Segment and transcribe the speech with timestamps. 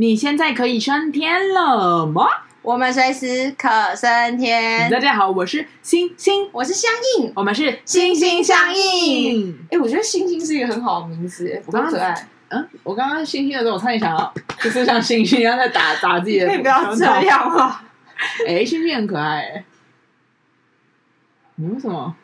[0.00, 2.26] 你现在可以升天了吗？
[2.62, 4.90] 我们随时可升天。
[4.90, 9.52] 大家好，我是星星，我是相应，我们是心心相印。
[9.64, 12.28] 哎、欸，我觉得星星是一个很好的名字，我刚刚可爱。
[12.48, 16.46] 嗯，我刚刚星星的时候，我差点想要， 就是像星星一样在打打自己的。
[16.48, 17.82] 可以不要这样吗？
[18.46, 19.62] 哎、欸，星星很可爱。
[21.56, 22.16] 你为什么？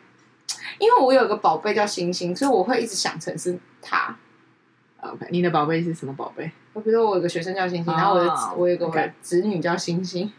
[0.79, 4.17] 因为我有个宝贝叫星星，所以我会一直想成是他。
[5.03, 6.51] OK，你的宝贝是什么宝贝？
[6.77, 10.31] 我比如说，我有个学生叫星星，oh, 然后我的我有个侄女叫星星。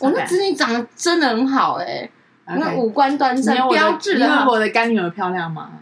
[0.00, 2.10] 我那侄女长得真的很好哎、欸，
[2.46, 4.20] 那.五官端正，标致的。
[4.20, 5.72] 因为我的干女儿漂亮吗？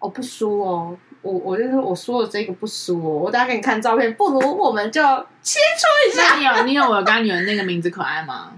[0.00, 4.12] 我、oh, 不输哦，我我就是我说的这个不输哦，我等下给你看照片。
[4.12, 5.00] 不如我们就
[5.40, 6.36] 切磋一下。
[6.36, 8.52] 你有你有我干女儿那个名字可爱吗？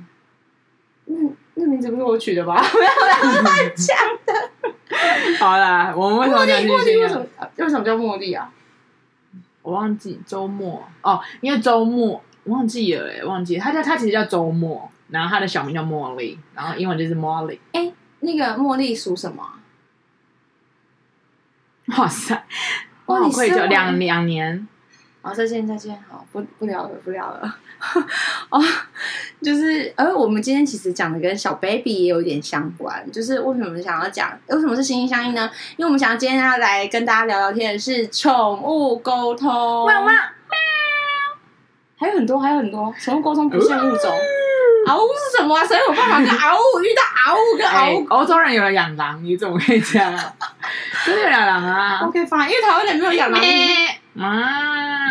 [1.05, 1.15] 那，
[1.55, 2.61] 那名字不是我取的吧？
[2.73, 3.97] 不要乱讲
[4.27, 4.35] 的。
[5.39, 6.55] 好啦，我们为什么叫？
[6.55, 7.25] 茉莉为什么
[7.59, 8.53] 为什么叫茉莉啊？
[9.63, 17.59] 我忘记周末哦，因为周末忘记了哎，忘记了他叫他其实叫周末，然后他的小名叫茉莉，然后英文就是 Molly。
[17.73, 19.45] 哎，那个茉莉属什么？
[21.97, 22.45] 哇塞，
[23.07, 24.67] 我好愧疚，两两年。
[25.25, 27.57] 好，再见再见，好，不不聊了不聊了。
[28.51, 28.61] 哦，
[29.41, 35.49] 就是，而我们今天其实讲的跟小 baby 也有点相关，就是为什么想要讲，为什么是心心相印呢？
[35.77, 39.49] 因为我们想要今天要来跟大家聊聊天的是宠物沟通。
[39.85, 40.23] 汪汪喵，
[41.97, 44.11] 还有很多，还有很多，宠物沟通不限物种。
[44.89, 45.65] 嗷呜是什么啊？
[45.65, 48.07] 谁有办法跟嗷呜遇到嗷呜跟嗷呜？
[48.09, 50.13] 欧洲人有人养狼，你怎么可以这样？
[51.07, 52.01] 真的有养狼啊？
[52.07, 53.41] OK fine，因为台湾人没有养狼。
[54.19, 55.02] 啊！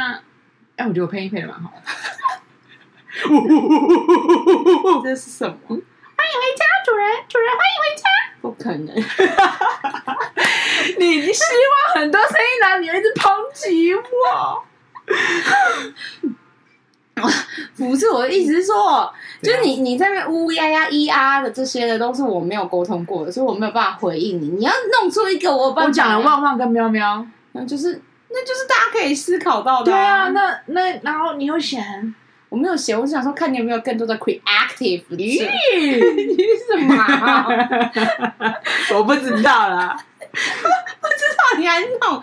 [0.82, 1.82] 哎，我觉得我配音配的蛮好的。
[5.04, 5.56] 这是什么？
[5.68, 5.78] 欢迎回
[6.58, 7.08] 家，主人！
[7.30, 8.10] 主人，欢迎回家！
[8.42, 8.96] 不可能！
[10.98, 14.64] 你希望很多声音来，你一直抨击我。
[17.78, 24.48] 不是我的意思是说，就是你你在那呜呜呀呀咿啊的这些的，都是我没有沟通过的，所以我没有办法回应你。
[24.48, 28.02] 你要弄出一个我我讲了旺旺跟喵喵，那就是
[28.34, 29.92] 那就是大家可以思考到的。
[29.92, 31.84] 对啊，那那然后你有写？
[32.50, 35.03] 我没有写，我是想说看你有没有更多的 creative。
[35.09, 35.46] 你是
[36.69, 36.96] 什么？
[38.96, 42.22] 我不知道啦，不知道你还弄，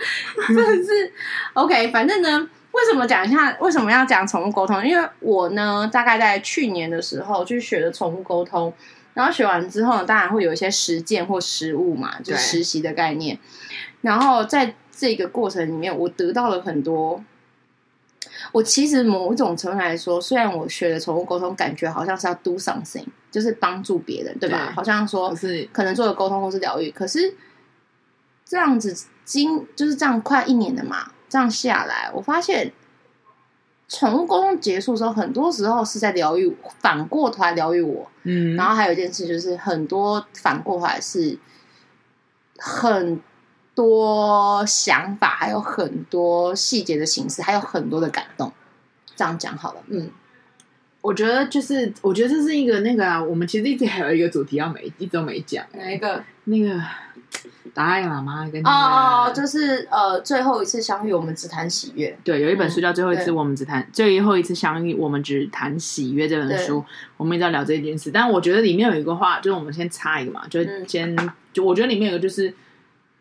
[0.48, 1.12] 真的是
[1.54, 1.88] OK。
[1.88, 2.48] 反正呢。
[2.70, 3.56] 为什么讲一下？
[3.58, 4.86] 为什么要讲宠物沟通？
[4.86, 8.72] 因为我呢，大概在去年的时候去学了宠物沟通，
[9.14, 13.36] 然后学完之后呢，当然会有一些实践或实务嘛，就是实习的概念。
[14.02, 17.22] 然后在这个过程里面，我得到了很多。
[18.50, 24.66] 我其实某一种程度来说，虽然我学的宠物沟通，感觉好像是要 do something，就是帮助别人，对吧？
[24.66, 27.36] 对，好像说是可能做的沟通或是疗愈，可是
[28.44, 31.12] 这样子经就是这样快一年的嘛。
[31.28, 32.72] 这样下来，我发现
[33.88, 38.10] 宠物沟通结束的时候，很多时候是在疗愈，反过头来疗愈我。
[38.24, 41.38] 嗯，然后还有一件事，就是很多反过头来是
[42.58, 43.20] 很
[43.78, 48.52] 多想法，还有很多细节的形式，还有很多的感动。
[49.14, 50.10] 这样讲好了，嗯。
[51.00, 56.22] 我觉得就是，我觉得这是一个那个啊，我们其实一直还有一个主题要没一直都没讲，哪一个？
[56.44, 56.82] 那个
[57.72, 62.18] 达赖喇嘛跟哦哦，就是呃，最后一次相遇，我们只谈喜悦。
[62.24, 66.84] 对，有一本书叫《最后一次我们只谈、嗯、最后一次相遇，我们只谈喜悦》这本书，
[67.16, 68.10] 我们一直在聊这件事。
[68.10, 72.52] 但我觉得里面有一个话，就是我们先插一个嘛，就是先、嗯、就我觉得里面有一个就是，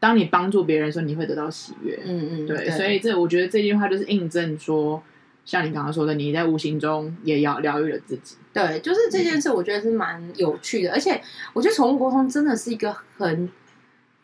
[0.08, 2.00] 当你帮助别人的时候，你会得到喜悦。
[2.06, 5.04] 嗯嗯，对，对所以这我觉得这句话就是印证说。
[5.44, 8.36] 像你刚刚说的，你在无形中也要疗愈了自己。
[8.52, 11.22] 对，就是这件事，我觉得是蛮有趣的，嗯、而且
[11.54, 13.50] 我觉得宠物沟通真的是一个很，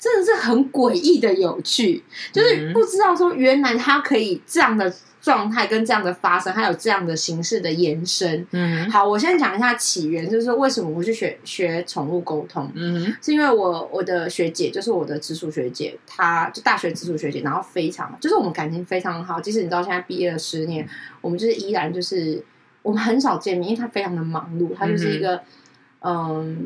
[0.04, 2.04] 真的是很诡异的有趣，
[2.34, 4.94] 就是不知道说原来它可以这样的。
[5.24, 8.46] 状态跟这样的发生，还有这样的形式的延伸。
[8.52, 12.70] 嗯，好，我先讲一下起源，就是为什么我去学学宠物沟通。
[12.76, 19.40] 嗯，是因为我我的学姐，就是我的直属学姐，她就大学直属学姐，然后非常就是我们感情非常好。
[19.40, 20.86] 即使你知道现在毕业了十年，
[21.22, 22.44] 我们就是依然就是
[22.82, 25.36] 我们很少见面，因为她非常的忙碌，她就是一个。
[25.36, 25.42] 嗯，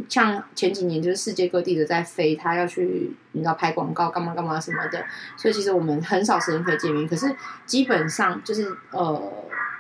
[0.10, 5.06] 像前几年就是世界各地的在飞，他要去你知道拍广告干嘛干嘛什么的，
[5.38, 7.08] 所以其实我们很少时间可以见面。
[7.08, 7.32] 可是
[7.64, 9.34] 基本上就是呃，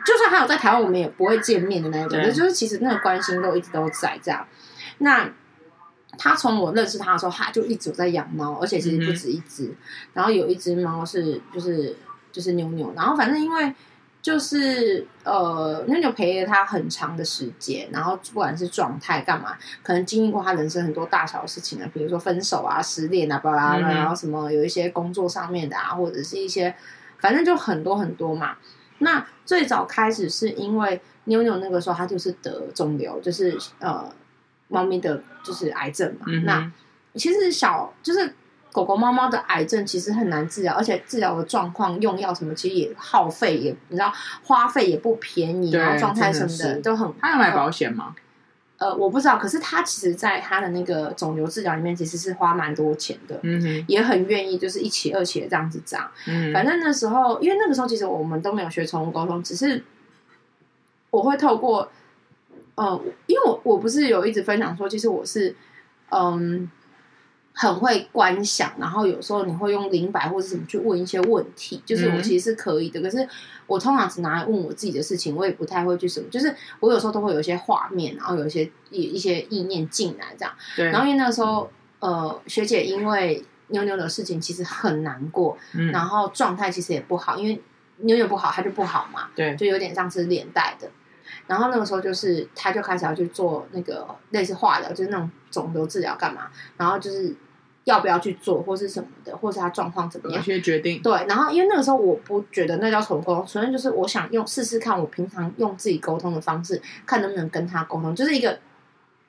[0.05, 2.21] 就算还有在台湾，我们也不会见面的那一种。
[2.23, 4.45] 就是其实那个关心都一直都在这样。
[4.99, 5.27] 那
[6.19, 9.65] 他从我认识他的时候，他就一直有在养猫，而且其实不止一只。
[9.65, 9.75] 嗯、
[10.13, 11.95] 然后有一只猫是就是
[12.31, 13.73] 就是妞妞，然后反正因为。
[14.21, 26.75] 就是呃，那就陪了他很长的时间，然后不管是状态干嘛，可能经历过他人生很多大小的事情啊，比如说分手啊、失恋啊，巴拉巴拉，然后什么有一些工作上面的啊，或者是一些，
[27.19, 28.57] 反正就很多很多嘛。
[28.99, 34.11] 那最早开始是因为妞妞那个时候她就是得肿瘤，就是呃
[34.67, 36.25] 猫咪的就是癌症嘛。
[36.27, 36.71] 嗯、那
[37.13, 38.33] 其实小就是
[38.77, 44.13] 狗狗、猫猫的癌症其实很难治疗，而且治疗的状况、用药什么，其实也耗费，也你知道
[44.43, 47.11] 花费也不便宜，然后状态什么的，的都很。
[47.19, 48.15] 他有买保险吗？
[48.77, 49.35] 呃，我不知道。
[49.39, 56.11] 可是他其实在他的那个肿瘤治疗里面，其实是花蛮多钱的，嗯哼，也很愿意就是一起二起的这样子涨。
[56.27, 59.83] 嗯，反正那时候，因为那个时候其实我们都没有学宠物沟通，只是
[61.09, 61.89] 我会透过，
[62.75, 65.55] 呃，因为我我不是有一直分享说，其实我是
[66.09, 66.69] 嗯。
[67.59, 72.99] 很会观想，然后有时候你会用灵摆或者什么去问一些问题，就是我其实是可以的。
[72.99, 73.27] 嗯、可是
[73.65, 76.29] 我通常只拿来问我自己的事情，我也不太会去什么。
[76.29, 80.53] 就是我有时候都会有一些画面，然后有一些一一些意念进来这样。
[80.75, 80.85] 对。
[80.91, 81.67] 然后因为那个时候，
[81.99, 87.59] 呃，学姐因为妞妞的事情其实很难过，嗯、然后状态其实也不好，因为
[88.01, 89.29] 妞妞不好，她就不好嘛。
[89.35, 89.55] 对。
[89.55, 90.87] 就有点像是连带的。
[91.47, 97.35] 然后那个时候就是，她就开始要去做那个类似化疗，就是那种肿瘤治疗干嘛，然后就是。
[97.87, 100.37] 要不要去做，或是什么的，或是他状况怎么样？
[100.37, 101.01] 有些决定。
[101.01, 108.51] 对，然后因为那个时候我不觉得那叫宠物沟通，纯粹就是我想用试试看，我平常用自己沟通的方式，看能不能跟他沟通，就是一个，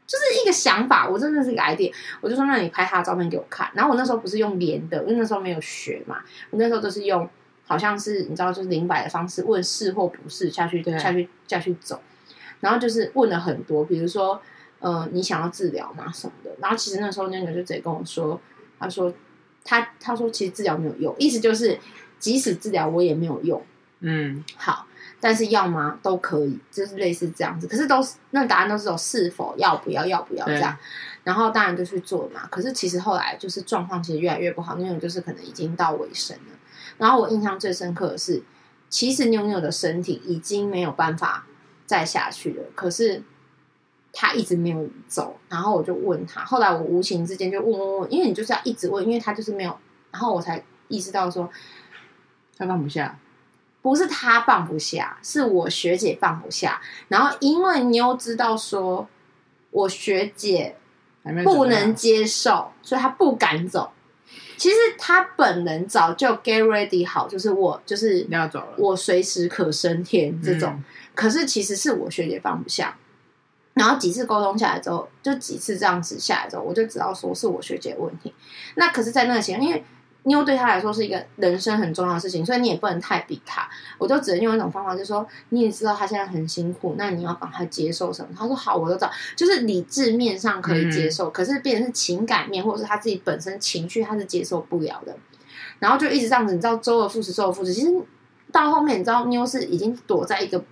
[0.08, 1.08] 就是一个想法。
[1.08, 3.70] 我真的是一个 idea，我就说，那你拍他的照片给我看。
[3.74, 6.16] 然后我那时候不是用连的，因为那时候没有学嘛，
[6.50, 7.28] 我那时候都是用
[7.64, 12.00] 好像是你知道，就是零摆的方式问是或不是下去下去下去走，
[12.58, 14.42] 然后就是问了很多，比如说。
[14.80, 16.10] 呃，你想要治疗吗？
[16.12, 16.50] 什么的？
[16.60, 18.40] 然后其实那时候妞妞就直接跟我说，
[18.78, 19.12] 他说
[19.64, 21.78] 他他说其实治疗没有用，意思就是
[22.18, 23.60] 即使治疗我也没有用。
[24.00, 24.86] 嗯，好，
[25.20, 25.98] 但是要吗？
[26.00, 27.66] 都可以，就是类似这样子。
[27.66, 30.76] 可是都是那答案都是有是否要不要要不要这样。
[31.24, 32.46] 然后当然就去做嘛。
[32.48, 36.52] 可是其实后来就是状况其实越来越不好，妞妞就是可能已经到尾声了。
[36.98, 38.42] 然后我印象最深刻的是，
[38.88, 41.46] 其实妞妞的身体已经没有办法
[41.84, 43.24] 再下去了，可是。
[44.12, 46.44] 他一直没有走，然后我就问他。
[46.44, 49.78] 后来我无形之间就问问问，因为你就是要一直问，因为他就是没有。
[50.10, 51.48] 然后我才意识到说，
[52.56, 53.18] 他放不下，
[53.82, 56.80] 不是他放不下，是我学姐放不下。
[57.08, 59.06] 然后因为你又知道说，
[59.70, 60.76] 我学姐
[61.44, 63.92] 不能接受，所以他不敢走。
[64.56, 70.70] 其实他本人早就 get ready 好，就是我就是要走了，我随时可升天这种。
[70.72, 70.84] 嗯、
[71.14, 72.96] 可是其实是我学姐放不下。
[73.78, 78.34] 然后几次沟通下来之后，就几次这样子下来之后，我就知道说是我学姐的问题。
[78.74, 79.84] 那可是，在那个前，因为
[80.24, 83.66] 妞对他来说是一个人生很重要的事情，所以你也不能太逼他。
[83.96, 88.28] 我就只能用一种方法，就是说你也知道他现在很辛苦，那你要帮他接受什么？
[88.36, 95.16] 他说好，我都知道，就是理智面上可以接受，嗯、可是变成是情感面或者是他自己本身情绪，他是接受不了的。
[95.78, 97.72] 然后就一直这样子，你知道周而复始，周而复始。
[97.72, 97.94] 其实
[98.50, 100.62] 到后面，你知道妞是已经躲在一个。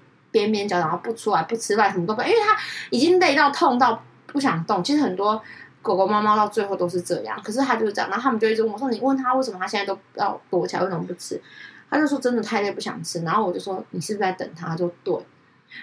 [0.41, 2.57] 边边角，然后不出来，不吃饭，什么都不，因为他
[2.91, 4.83] 已经累到痛到不想动。
[4.85, 5.41] 其实很多
[5.83, 8.11] 狗狗、猫猫到最后都是这样，可是他就是这样。
[8.11, 11.41] 然后他们就一直问我说：“你问他为什么他现在都要躲起来，为什么不吃？”
[11.89, 15.17] 他就说：“真的太累，不想吃。”然后我就说：“你是不是在等他？”他就对。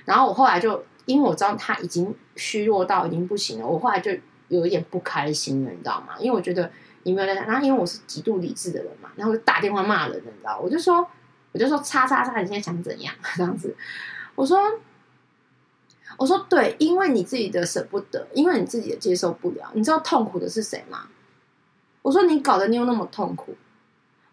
[0.05, 4.11] 然后我后来就因为我知道他已经虚弱到已经不行了，我后来就
[4.49, 6.15] 有一点不开心了，你知道吗？
[6.19, 6.69] 因为我觉得
[7.03, 10.59] 你没有在，然后因为我是极度理智的人嘛，然后就打电话骂人，你知道？
[10.61, 11.05] 我就说，
[11.51, 13.13] 我就说，叉叉叉，你现在想怎样？
[13.35, 13.75] 这样子。
[14.35, 14.59] 我说，
[16.17, 19.69] 我说对，因为你自己的舍不得，因为你自己也接受不了。
[19.73, 21.07] 你知道痛苦的是谁吗？
[22.01, 23.55] 我说你搞得你又那么痛苦。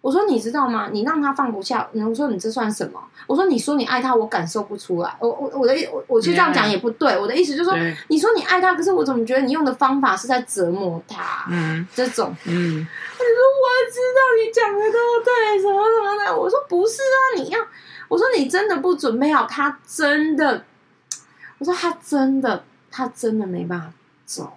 [0.00, 0.88] 我说你知道吗？
[0.90, 1.86] 你让他放不下。
[1.92, 2.98] 我说你这算什么？
[3.26, 5.14] 我说你说你爱他，我感受不出来。
[5.20, 7.18] 我我我的我我就这样讲也不对。
[7.18, 7.78] 我的意思就是说，
[8.08, 11.44] 你说你爱他，可是我怎么觉得你用的方法是在折磨他？
[11.50, 16.40] 嗯，这种嗯，他说我知道你讲的都对，什么什么的。
[16.40, 17.60] 我说不是啊，你要。
[18.10, 20.64] 我说你真的不准备好，他真的，
[21.58, 23.92] 我说他真的，他真的没办法
[24.26, 24.52] 走，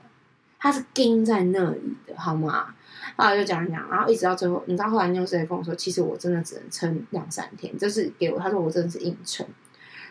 [0.57, 2.74] 他是钉在那里的，好吗？
[3.15, 9.45] 后来就讲一讲，然后一直到最后，你知道后来妞师也跟我说，其实我真的只能撑两三天，就是给我，他说我真的是硬撑，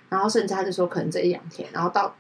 [0.09, 2.15] 然后甚至他就说可能这一两天，然后到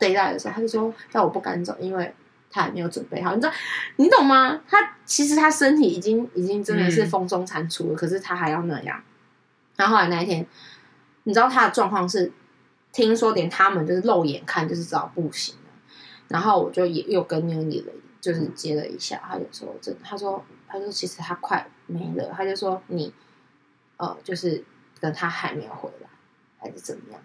[0.00, 2.14] deadline 的时候，他就说但我不敢走，因为
[2.50, 3.52] 他还没有准备好，你知道，
[3.96, 4.62] 你懂吗？
[4.66, 8.98] 他其实他身体已经已经真的是风中残烛了，嗯、可是他还要那样。
[9.76, 10.46] 然后后来那一天，
[11.24, 12.32] 你知道他的状况是，
[12.92, 15.60] 听说连他们就是肉眼看就是知道不行了。
[16.28, 23.12] 然后我就也又跟妞你了，就是接了一下，他就说真，他说他说其实他快没了，他就说你，
[23.96, 24.64] 呃，就是
[25.00, 26.08] 跟他还没有回来，
[26.58, 27.20] 还是怎么样？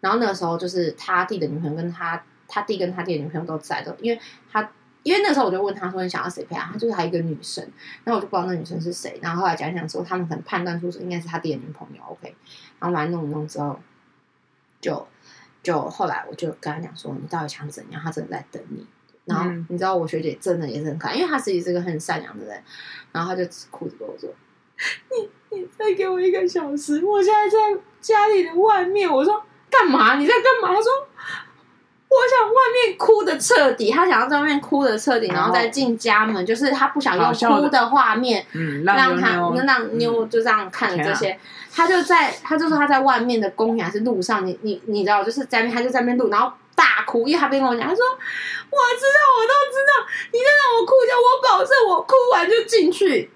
[0.00, 4.70] 然后那个时候就是他弟的女朋友跟他他弟跟他弟的女朋友都在的，因为他
[5.04, 6.72] 因为那时候我就问他说你想要谁陪他？
[6.72, 7.62] 他就是还有一个女生，
[8.02, 9.20] 然后我就不知道那女生是谁。
[9.22, 12.02] 然后后来讲讲说，他们可能判断出是应该是他弟的女朋友。
[12.08, 12.34] OK，
[12.80, 13.78] 然后完弄弄之后，
[14.80, 15.06] 就
[15.62, 18.02] 就后来我就跟他讲说，你到底想怎样？
[18.02, 18.86] 他真的在等你。
[19.26, 22.62] 然后你知道我学姐真的也是很可爱，因为她自己是个很善良的人。
[23.12, 24.30] 然后她就哭着跟我说
[25.10, 30.16] ：“你你再给我一个小时，我现在在家里的外面。”我说：“干嘛？
[30.16, 30.90] 你在干嘛？”他说。
[32.14, 41.38] 我想外面哭的彻底，他想要在外面哭的彻底，然后再进家门，就是他不想用哭的画面，嗯，让他让妞就这样看着这些，
[41.72, 53.30] 他就在他就说他在外面的公园还是路上，你你你知道，就是在那边他就在那边录，然后大哭，因为他边跟我讲，他说我知道，我都知道，你再让我哭一下，我保证我哭完就进去，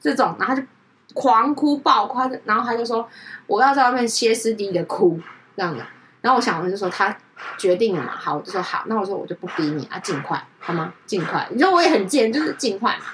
[0.00, 0.66] 这种，然后他就
[1.12, 3.08] 狂哭爆哭，然后他就说
[3.46, 5.20] 我要在外面歇斯底里的哭
[5.56, 5.84] 这样的，
[6.20, 7.16] 然后我想我就说他。
[7.58, 8.16] 决定了嘛？
[8.16, 8.84] 好，我就说好。
[8.86, 10.94] 那我说我就不逼你啊，尽快好吗？
[11.06, 11.48] 尽快。
[11.50, 13.04] 你说我也很贱，就是尽快嘛。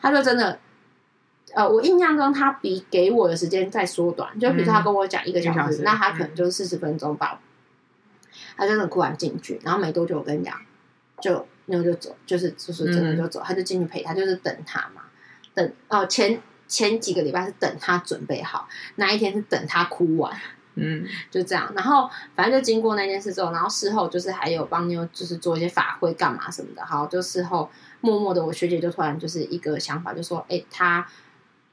[0.00, 0.58] 他就真的，
[1.54, 4.38] 呃，我印象中他比给我的时间再缩短。
[4.38, 7.38] 就比如说他跟我讲一个小时，嗯、小时那他可能就是四十分钟吧。
[7.40, 10.54] 嗯、他真的哭完进去，然后没多久我跟你讲，
[11.20, 13.40] 就那个就走，就是就是真的就走。
[13.40, 15.02] 嗯、他就进去陪他，就是等他嘛。
[15.52, 20.34] 等哦、呃，前前几个礼拜是等他准备好，那一天是等他哭完。
[20.76, 27.68] 嗯，就这样，然后反正就经过那件事之后，然后事后就是还有帮妞就是做一些法会干嘛什么的，好，就事后
[28.00, 31.06] 默默的，我学姐就突然就是一个想法，就说，哎，她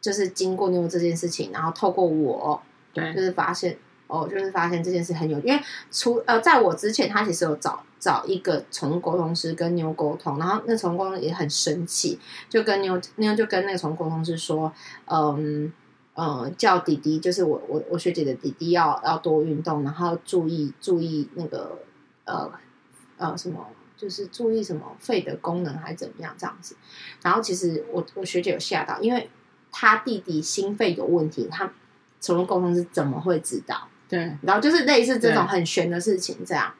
[0.01, 2.61] 就是经过妞这件事情，然后透过我，
[2.91, 3.77] 对，就是发现
[4.07, 5.61] 哦，就是发现这件事很有，因为
[5.91, 14.73] 除呃，在我之前，她其实有找找一个宠物沟通师跟妞沟通，然后那宠物沟通也很生气，就跟妞妞就跟那个宠物沟通师说，
[15.05, 15.71] 嗯。
[16.17, 21.77] 呃，叫弟弟，就是我我我学姐的弟弟要要多运动，然后注意注意那个
[22.25, 22.51] 呃
[23.17, 26.75] 呃什么，就是注意什么肺的功能还是怎么样这样子。
[27.21, 29.29] 然后其实我我学姐有吓到，因为
[29.71, 31.71] 他弟弟心肺有问题，他
[32.19, 33.87] 宠物沟通是怎么会知道？
[34.09, 36.73] 对，然后就是类似这种很玄的事情这样。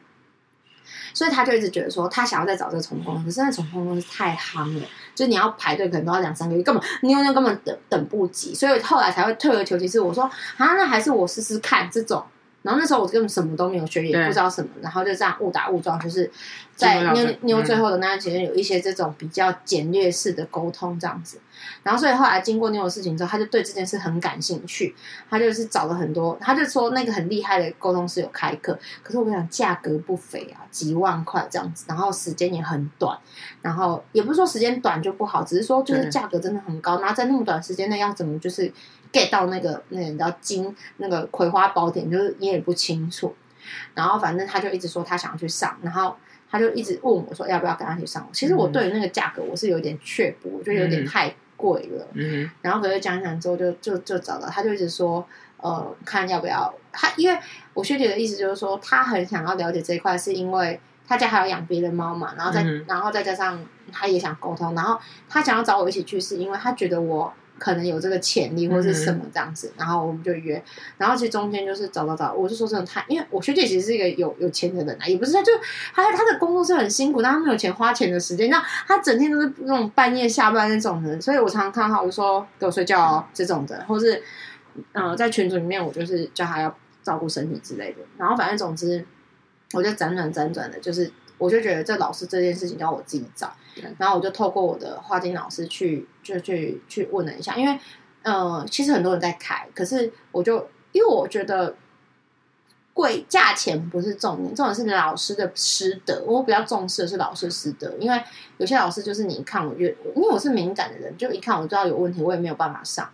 [1.14, 4.86] 所以他就一直觉得说，他想要再找这个宠物沟通，可是那宠物沟通是太夯了，
[5.18, 10.00] 就是你要排队，可能都要两三个月，根本妞妞根本等等不及，所以后来才会退而求其次。
[10.00, 10.24] 我说
[10.58, 12.24] 啊，那还是我试试看这种。
[12.68, 16.30] 然后那时候我根本什么都没有学，也不知道什么，然后就这样误打误撞，就是
[16.76, 21.40] 在妞妞最后的那段时间有一些这种比较简略式的沟通这样子。
[21.82, 24.94] 然后所以后来经过妞的事情之后，他就对这件事很感兴趣，
[25.30, 33.18] 他就是找了很多，他就说那个很厉害的沟通师有开课，可是我跟你讲价格不菲啊，几万块这样子，然后时间也很短，
[33.62, 38.70] 然后也不是说时间短就不好，只是说就是价格真的很高，然后在那么短时间内要怎么就是。
[39.12, 43.36] Get 到那个那个你知道金那个葵花宝典，就是你也不清楚，
[43.94, 46.16] 然后反正他就一直说他想要去上，然后
[46.50, 48.28] 他就一直问我说要不要跟他去上。
[48.32, 52.08] 其实我对于那个价格我是有点却步，我觉得有点太贵了。
[52.14, 55.26] 嗯，然后可是讲讲之后就就就找到他，就一直说
[55.58, 57.40] 呃看要不要他，因为
[57.74, 67.34] 我学姐的意思就是说他很想要了解这一块，是因为他家还有养别的猫嘛，然后再、嗯、然后再加上他也想沟通，然后他想要找我一起去，是因为他觉得我。
[67.60, 70.62] 可能有这个潜力或是什么这样子，嗯、然后我们就约，
[70.98, 75.52] 然后其实中间就是找找找，我是说真的太，因为我学姐其实是一个有有钱的人啊，也不是他就
[75.94, 84.22] 他他的工作是很辛苦，但她没有钱花钱的时间，那她整天都是那种半夜下班那种人，所以我常常看到他，我就说给我睡觉哦这种的，或是
[84.94, 89.06] 嗯、呃、在群组里面我就是叫她要照顾身体之类的，然后反正总之
[89.74, 91.12] 我就辗转辗转的，就是。
[91.38, 93.54] 我就觉得这老师这件事情要我自己找，
[93.98, 97.80] 然后我就透过我的花金老师去就去去问了一下，因为
[98.24, 101.76] 呃其实很多人在开，可是我就因为我觉得
[102.94, 108.20] 贵价钱不是重点，重点是老师的师德，我比较重视的是老师师德，因为
[108.58, 113.08] 有些老师就是你一看我就因为我是敏感的人，就一看我就知道有问题，我也没有办法上。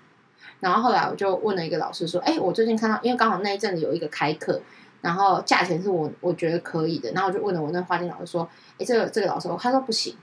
[0.61, 4.61] 然后后来我就问了一个老师说：“哎，我最近看到，因为刚好那一阵子有一个开课。”
[5.03, 10.15] 然后价钱是我我觉得可以的，然后我就问了我那花店老师说：“哎，这个这个老师，他说不行。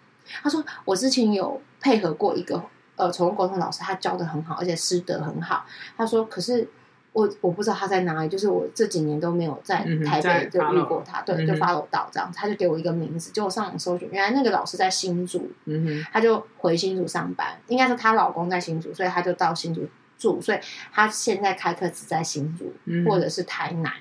[0.42, 2.62] 他说我之前有配合过一个
[2.96, 5.66] 呃宠物沟通老师，他教的很好，而且师德很好。
[5.99, 6.66] 他说，可是
[7.12, 20.58] 我我不知道他在哪里，就是我这几年都没有在台北就遇过他，对，就 follow 到这样，他就给我一个名字，就我上网搜寻，原来那个老师在新竹，嗯哼，他就回新竹上班，应该是她老公在新竹，所以他就到新竹住，所以
[20.92, 22.72] 他现在开课只在新竹
[23.06, 23.92] 或者是台南。”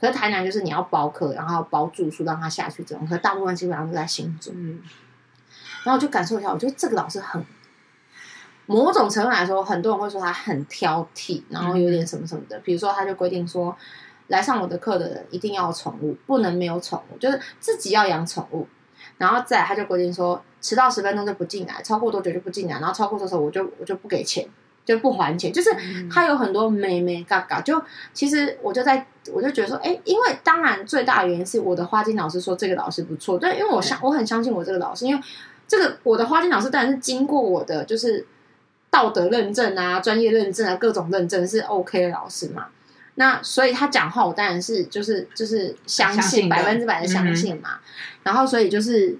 [0.00, 4.52] 可是台南就是你要包课，然后包住宿让他下去这种，可是大部分基本上都在新竹。
[4.54, 4.80] 嗯，
[5.84, 7.44] 然后我就感受一下，我觉得这个老师很，
[8.66, 12.58] 某种程度来说，很多人会说他很挑剔，然后有点什么什么的。
[12.58, 13.76] 嗯、比如说，他就规定说，
[14.28, 18.68] 来上我的课的人一定要有宠物，不能没有宠物，就是自己要养宠物。
[19.16, 24.48] 然后再他就规定说，迟到十分钟就不进来，超过多久就不进来，然后超过多少我就我就不给钱，
[24.88, 25.52] 就不还钱。
[25.52, 25.70] 就是
[26.10, 27.82] 他有很多眉眉角角，就
[28.14, 35.22] 其实我就在我就觉得说，哎，因为当然最大的原因是我的花金老师说这个老师不错，对，因为我相我很相信我这个老师，因为
[35.66, 38.26] 这个我的花金老师当然是经过我的就是
[38.88, 42.68] 道德认证啊、专业认证啊、各种认证是 OK 的老师嘛。
[43.16, 47.70] 那所以他讲话，我当然是就是就是相信百分之百的相信嘛。
[47.74, 47.80] 嗯、
[48.22, 49.18] 然后所以就是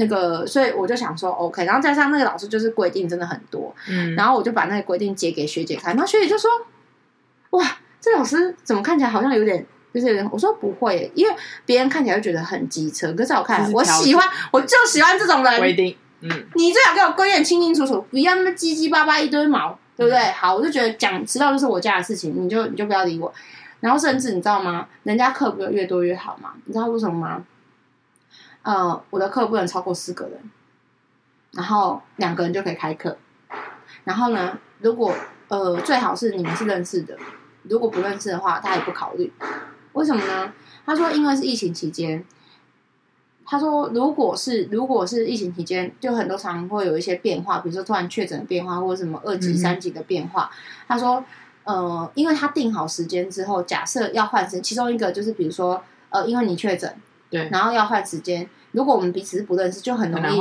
[0.00, 1.64] 那个，所以我就想说 OK。
[1.64, 4.14] 然后加上那个老师就是规定真的很多，嗯。
[4.14, 6.50] 然后我就把那个规定截给学姐看，然后学姐就说
[7.50, 7.64] ：“哇，
[8.00, 15.58] 这老师怎么看起来好像有点就是有点……”我说：“不会，因为别人看起来就觉得很机车，可是在我看，我喜欢，我就喜欢这种人。
[15.58, 20.30] 规定，嗯，你最好给我规定清清楚楚，不要那么叽叽巴巴一堆毛。”对不对？
[20.30, 23.34] 好，我就觉得讲迟到就是我家的事情，你就你就不要理我。
[23.80, 24.86] 然后甚至你知道吗？
[25.02, 26.52] 人家课不是越多越好吗？
[26.66, 27.44] 你知道为什么吗？
[28.68, 30.38] 呃，我的课不能超过四个人，
[31.52, 33.16] 然后两个人就可以开课。
[34.04, 35.14] 然后呢，如果
[35.48, 37.16] 呃最好是你们是认识的，
[37.62, 39.32] 如果不认识的话，他也不考虑。
[39.94, 40.52] 为什么呢？
[40.84, 42.22] 他说因为是疫情期间。
[43.46, 50.50] 他说：“如果是如果是疫情期间，就很多常会有一些变化，比如说突然确诊的变化，或者什么二级、三级的变化。
[50.52, 50.56] 嗯”
[50.86, 51.24] 他说
[51.64, 56.94] ：“呃，因为他定好时间之后，假设要换时间，其中一个就是比如说，呃，因为你确诊，
[57.30, 60.40] 对，然后要换时间，如果我们彼此是不认识，就很容易。”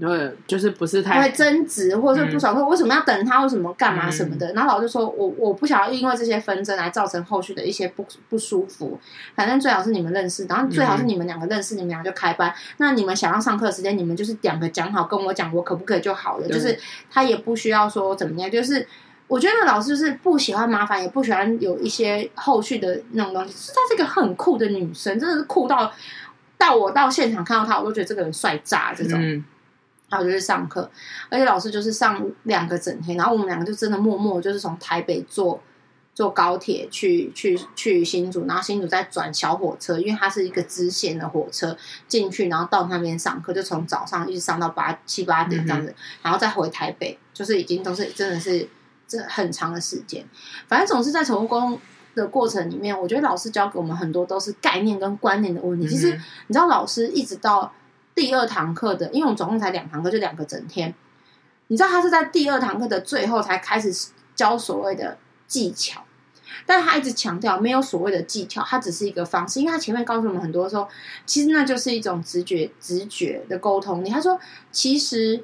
[0.00, 4.50] 对，就是不是太会争执，或者是不爽，说为什么要等他，为什么干嘛什么的。
[4.52, 8.98] 嗯、然后老师说，我我不想要因为这些纷争来造成后续的一些不不舒服。
[9.34, 12.54] 反正最好是你们认识，然后最好是你们两个认识，嗯、你们俩就开班。
[12.78, 16.48] 那你们想要上课时间，你们就是两个讲好，跟我讲我可不可以就好了。
[16.48, 16.78] 就是
[17.10, 18.50] 他也不需要说怎么样。
[18.50, 18.86] 就是
[19.26, 23.52] 我觉得老师是不喜欢麻烦，也不喜欢有一些后续的那种东西。
[23.52, 25.92] 是她是一个很酷的女生，真的是酷到
[26.60, 29.18] 到我到现场看到他，我都觉得这个人帅炸这种。
[29.20, 29.44] 嗯
[30.12, 30.90] 然后就是上课，
[31.28, 35.62] 而且老师就是上两个整天，然后我们两个就真的默默就是从台北坐
[36.12, 41.76] 坐高铁去去去新竹，然后新竹再转小火车，因为它是一个支线的火车
[42.08, 48.68] 进去，然后到那边上课，就从早上一直上到八七八点这样子，嗯、然后再回台北，就是已经都是真的是
[49.06, 50.26] 这很长的时间。
[50.66, 51.80] 反正总是在宠物沟通
[52.14, 55.88] 的过程里面，我觉得老师教给我们很多都是概念跟观念的问题。
[55.88, 56.12] 其实
[56.46, 57.72] 你知道，老师一直到。
[58.12, 60.92] 第二堂课的，因为我们总共才两堂课，就两个整天。
[61.68, 66.02] 你知道他是在第二堂课的最后才开始教所谓的技巧，
[66.66, 69.60] 但是他一直强调没有所谓的技巧，它只是一个方式。
[69.60, 70.86] 因为他前面告诉我们很多时候，
[71.24, 74.04] 其实那就是一种直觉、直觉的沟通。
[74.04, 74.38] 你他说，
[74.70, 75.42] 其实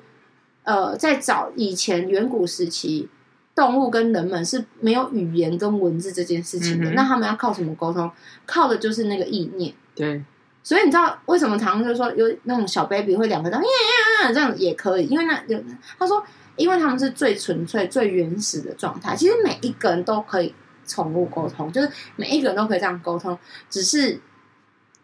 [0.65, 3.09] 呃，在早以前远古时期，
[3.57, 8.09] 动物跟人们是没有语言跟文字这件事情的，嗯、那他们要靠什么沟通？
[8.47, 9.75] 靠的就是那个意念。
[9.97, 10.23] 对。
[10.63, 15.63] 所以你知道为什么常常就是说有那种小 baby 会两个这样也可以，因为那有
[15.97, 16.21] 他说，
[16.57, 19.15] 因为他们是最纯粹、最原始的状态。
[19.15, 20.53] 其实每一个人都可以
[20.85, 23.39] 宠物沟通，就是每一个人都可以这样沟通，
[23.71, 24.21] 只是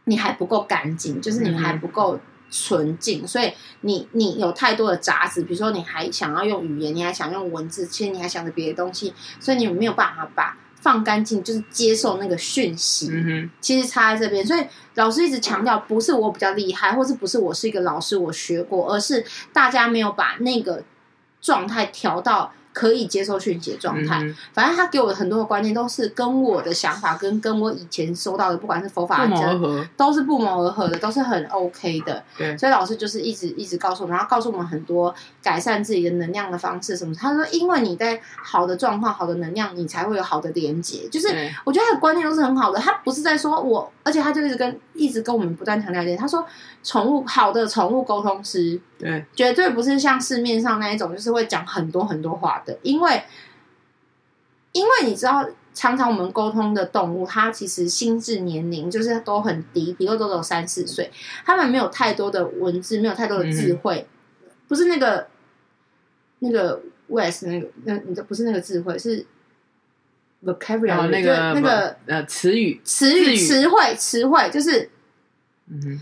[0.04, 2.18] 你还不够干净，就是你还不够
[2.52, 10.56] 纯净，所以你你有太多的杂质，比如说你还想要用语言，你还想用文字，其实你还想着别的东西，所以你没有办法把。
[10.82, 20.82] 放干净就是接受那个讯息，嗯、哼其实差在这边，所以老师一直强调，不是我比较厉害，或是不是我是一个老师，我学过，而是大家没有把那个
[21.40, 22.52] 状态调到。
[22.72, 32.22] 可以接受讯息的状态，嗯、反正他给我的很多的观念都是跟我的想法跟跟我以前收到的，不管是佛法的，都是不谋而合的，都是很 OK 的。
[32.36, 37.14] 对，所以老师就是一直一直告诉我们，然后告诉我们很多改善自己的能量的方式什么。
[37.14, 41.08] 他说，因为你在好的状况、好的能量，你才会有好的连接。
[41.10, 41.28] 就是
[41.64, 46.46] 我觉得他的观念都是很好的，他不是在说我，而且他就一直跟一直跟我们不断强调一点，他说。
[46.84, 52.76] 宠物好的宠物沟通师，对，绝对不是像市面上那一种，就是会讲很多很多话的。
[52.82, 53.22] 因为，
[54.72, 61.08] 因为你知道，常常我们沟通的动物，它其实心智年龄就是都很低，比如都有三四岁，
[61.44, 64.08] 他们没有太多的文字，没有太多的智慧，
[64.42, 65.28] 嗯、不是那个
[66.40, 69.24] 那个 West 那个那你这不是那个智慧，是
[70.44, 74.90] vocabulary 那个那个呃词语词语词汇词汇就是
[75.68, 76.00] 嗯。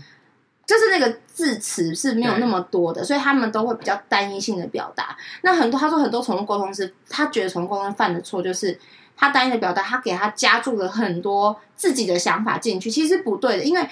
[0.63, 5.17] 就是那个字词是没有那么多的，所以他们都会比较单一性的表达。
[5.41, 8.79] 那很多他说很多宠物沟通师，他觉得宠物沟通犯的错就是
[9.17, 13.85] 他单一的表达，他给他加注了很多自己的想法进去，其实不对的，因为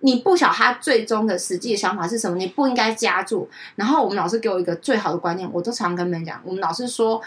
[0.00, 3.50] 你不晓他最终的实际的想法是什么，你不应该加注。
[3.74, 7.20] 然后我们老师给我一个最好的观念，我都常跟别人讲，我们老师说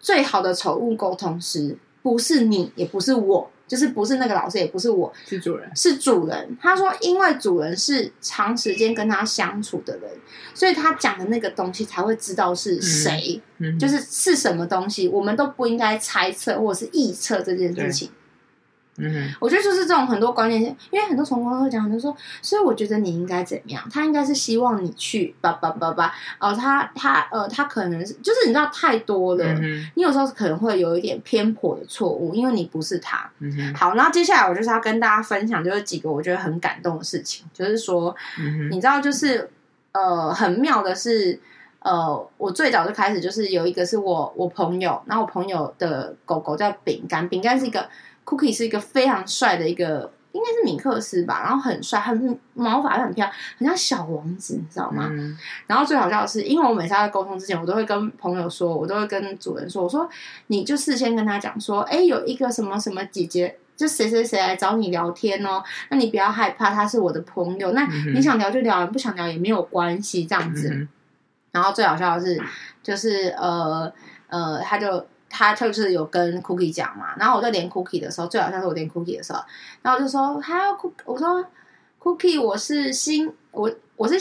[0.00, 6.56] 最好的宠物沟通师不是你，也不是我，就是不是那个老师，也不是我，是主人，是主人。
[6.62, 10.08] 他说，因为主人是长时间跟他相处的人，
[10.54, 18.08] 所以他讲的那个东西才会知道是谁，嗯，就是是什么东西，我们都不应该猜测或者是臆测这件事情。
[18.98, 23.82] 嗯，我觉得就是这种很多观念，因为很多宠物会讲，很多说，所以我觉得你应该怎么样？
[23.92, 33.30] 他应该是希望你去叭叭叭叭哦，他他呃，他可能是就是你知道太多了，嗯、你有时候可能会有一点偏颇的错误，因为你不是他。
[33.40, 39.50] 嗯、好，然后接下来我就是要跟大家分享，就是几个我觉得很感动的事情，就是说，嗯、你知道，就是
[39.92, 41.38] 呃，很妙的是，
[41.80, 47.86] 呃，我最早就开始就是有一个是我我朋友，然后我朋友的狗狗叫饼干，饼干是一个。
[48.26, 55.06] Cookie 是一个非常帅的一个，应该是米克斯吧，然后很帅，很毛发很漂亮，很像小王子，你知道吗？
[55.12, 60.10] 嗯、然后最好笑的是，因为我每次在沟通之前，我都会跟朋友说，我都会跟主人说，我说
[60.48, 70.68] 你就事先跟他讲说，哎，有一个什么什么姐姐，就谁谁谁来找你聊天哦，那你不要害怕，他是我的朋友，那你想聊就聊，不想聊也没有关系，这样子。
[70.74, 70.88] 嗯、
[71.52, 72.42] 然后最好笑的是，
[72.82, 73.92] 就是呃
[74.26, 75.06] 呃，他就。
[75.36, 79.40] 他就是有跟 Cookie 讲嘛，然后我就连 Cookie 的时候，最好像是我连 Cookie 的时候，
[79.82, 81.44] 然后我就说他要 Cookie，我说
[82.02, 84.16] Cookie，我是星，我我是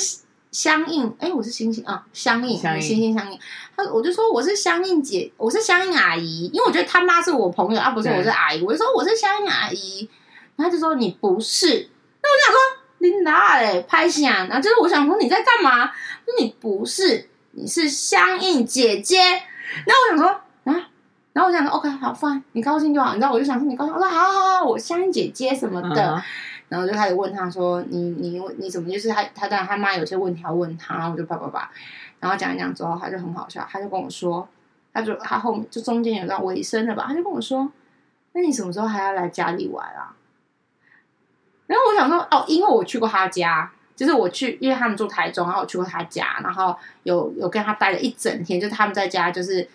[0.52, 3.40] 相应，哎，我是星星啊，相应，星星相应。
[3.78, 10.10] 他我就说我是相应姐，我是相应阿姨，因为我觉得他妈是我朋友啊，不是我是阿姨，我就说我是相应阿姨，
[10.58, 11.90] 然后他就说你不是，
[12.22, 12.60] 那我就想说
[12.98, 15.86] 你哪嘞拍响，然后就是我想说你在干嘛？
[15.88, 20.42] 说你不是，你是相应姐姐，然后我想说啊。
[21.36, 23.14] 然后我想说，OK，好，fine，你高兴就好。
[23.14, 26.16] 你知道，我就想说你高兴，我说好好好，我相信姐姐什么的。
[26.16, 26.22] Uh.
[26.70, 28.90] 然后就开始问他说，你你你怎么？
[28.90, 31.70] 就是他他当然他妈有些问题要问他，然后我就叭叭叭。
[32.22, 34.48] 然后讲一讲之后，他就很好笑，他就跟我说，
[34.94, 37.70] 他就他后面就中间有段尾声了吧，他就跟我说，
[38.32, 40.16] 那你什么时候还要来家里玩啊？
[41.68, 49.68] 然后我想说，哦，因为我去过他家，就是我去，因为他们住台中，然后我去过他家，然后有有跟他待了一整天，就是他们在家就是。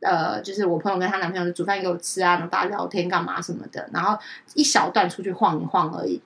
[0.00, 4.18] 呃，就是我朋友跟她男朋友就煮饭给我吃啊，然后大家聊天干嘛什么的，然后
[4.54, 6.20] 一小段出去晃一晃而已。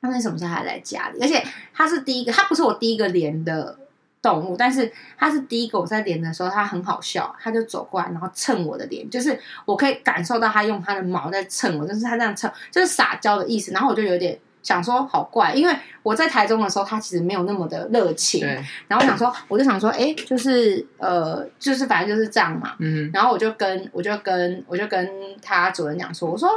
[0.00, 1.20] 他那什么时候还来家里？
[1.22, 3.78] 而且他是第一个，他不是我第一个连的
[4.20, 13.72] 动物，但是他是第一个我在连的时候，他很好笑，他就走过来，然后蹭我的脸，就是我可以感受到他用他的毛在蹭我，就是他这样蹭，就是撒娇的意思。
[13.72, 14.38] 然后我就有点。
[14.64, 18.44] 想说好怪，因为我在台中的时候，他其实没有那么的热情。
[18.88, 22.74] 然后我想说，我就想说，哎，就是呃，就是反正就是这样嘛。
[22.80, 23.08] 嗯。
[23.14, 25.08] 然后我就跟我就跟我就跟
[25.40, 26.50] 他主人讲说，我说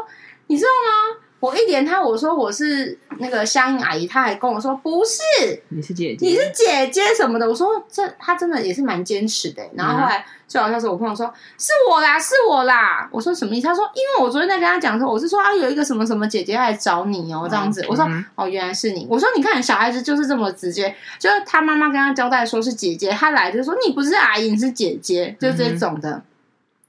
[0.47, 1.26] 你知道吗？
[1.39, 7.47] 我一连他，我说我是那个相应阿姨，他还跟我说不是，你是姐姐，你是姐姐什么的。
[7.47, 9.61] 我说这他真的也是蛮坚持的。
[9.75, 13.07] 然后后来最好笑是我朋友说是我啦，是我啦。
[13.11, 13.67] 我说什么意思？
[13.67, 17.85] 他说因为我昨天在跟他讲的时候，我是说啊有一个什么什么姐姐来找你哦，这样子。
[17.87, 19.05] 我说哦原来是你。
[19.07, 26.23] 我说你看小孩子就是这么直接，就是他妈妈跟他交代说是姐姐，他来就说你不是阿姨，你是姐姐，就这种的。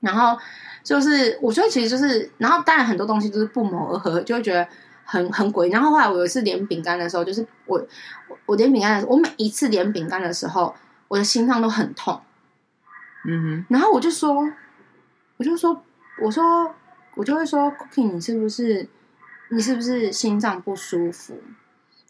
[0.01, 0.39] 然后。
[0.89, 4.67] 就是我觉得其实就是，然后当然很多东西都是不谋而合，就会觉得
[5.05, 5.71] 很很诡异。
[5.71, 7.87] 然后后来我有一次连饼干的时候，就是我
[8.47, 10.75] 我连饼干的时候，我每一次连饼干的时候，
[11.09, 12.19] 我的心脏都很痛。
[13.27, 13.67] 嗯哼。
[13.69, 14.51] 然后我就说，
[15.37, 15.85] 我就说，
[16.23, 16.75] 我说
[17.17, 18.89] 我就会说，Cookie，你是不是
[19.51, 21.39] 你是不是心脏不舒服？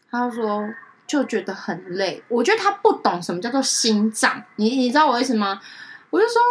[0.09, 0.73] 他就说
[1.05, 2.23] 就觉得很累。
[2.29, 5.59] 我觉得他不懂什么叫做心脏，你你知道我意思吗？
[6.11, 6.41] 我就说。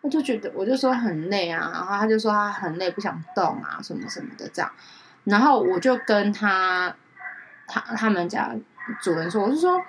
[0.00, 4.70] 我就觉得，我就说很累啊，然后他就说他很累，不想动啊，什么什么的这样。
[5.24, 6.94] 然后我就跟他
[7.66, 8.54] 他他们家
[9.02, 9.82] 主人说，我就说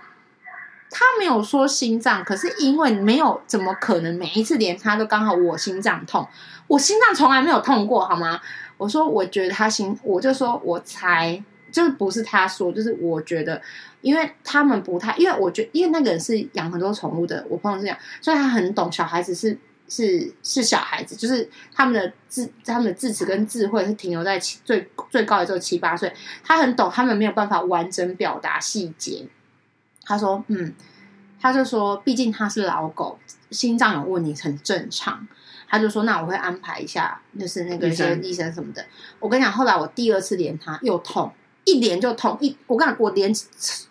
[0.90, 6.28] 他没有说心脏，可是因为没有怎么可能每一次连他都刚好我心脏痛，
[6.68, 8.42] 我心脏从来没有痛过，好吗？
[8.78, 11.42] 我说我觉得他心，我就说我猜
[11.72, 13.62] 就是不是他说，就是我觉得，
[14.02, 19.58] 因为他们不太，因为我觉得因为那个人是养很多宠物的，我朋友是这样，所以他很懂小孩子是。
[19.90, 26.14] 是是小孩子，就是他们的智，他们的智齿跟智慧是停留在七最最高也就七八岁。
[26.44, 29.28] 他很懂，他们没有办法完整表达细节。
[30.04, 30.74] 他说：“嗯，
[31.40, 33.20] 他就说，毕竟他是老狗，
[33.52, 35.28] 心脏有问题很正常。”
[35.68, 38.84] 他就说：“那我会安排一下，就是那个一些医生什么的。”
[39.20, 41.32] 我跟你讲，后来我第二次连他又痛，
[41.64, 42.58] 一连就痛一。
[42.66, 43.32] 我跟你讲，我连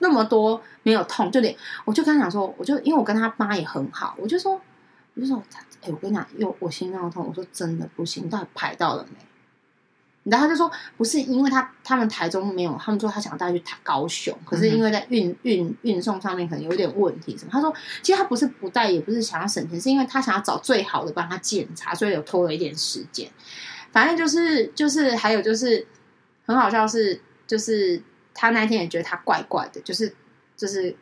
[0.00, 4.60] 那么多没有痛，就连我就跟他讲说，我就因为我跟他妈也很好，我就说，
[5.14, 5.40] 我就说
[5.80, 5.88] 他。
[5.88, 7.26] 哎，我跟你讲，又我心脏痛。
[7.26, 9.18] 我说真的不行，到底排到了没？
[10.24, 17.50] 然后他就说不是，因为他他们台中没有，他们说他想带去台高雄，可是因为在运运运送上面可能有点问题什么。
[17.50, 23.30] 他说其实他不是不带，也不是想要省钱，是因为他想要找最好的帮他检查，所以有拖了一点时间。
[23.90, 25.86] 反正就是就是还有就是
[26.44, 28.02] 很好笑是就是
[28.34, 30.14] 他那天也觉得他怪怪的，就是
[30.54, 30.94] 就是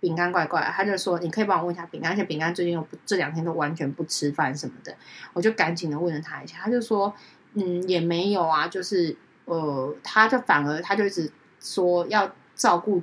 [0.00, 4.94] 饼干怪怪，他就说你可以帮我问一下饼干，而且饼干最近又不这两天都完全不吃饭什么的，
[5.32, 7.14] 我就赶紧的问了他一下，他就说
[7.54, 13.02] 嗯也没有啊，就是呃他就反而他就一直说要照顾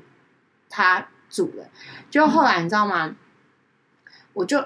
[0.70, 1.70] 他主人，
[2.10, 3.16] 就后来你知道吗？
[4.34, 4.64] 我就。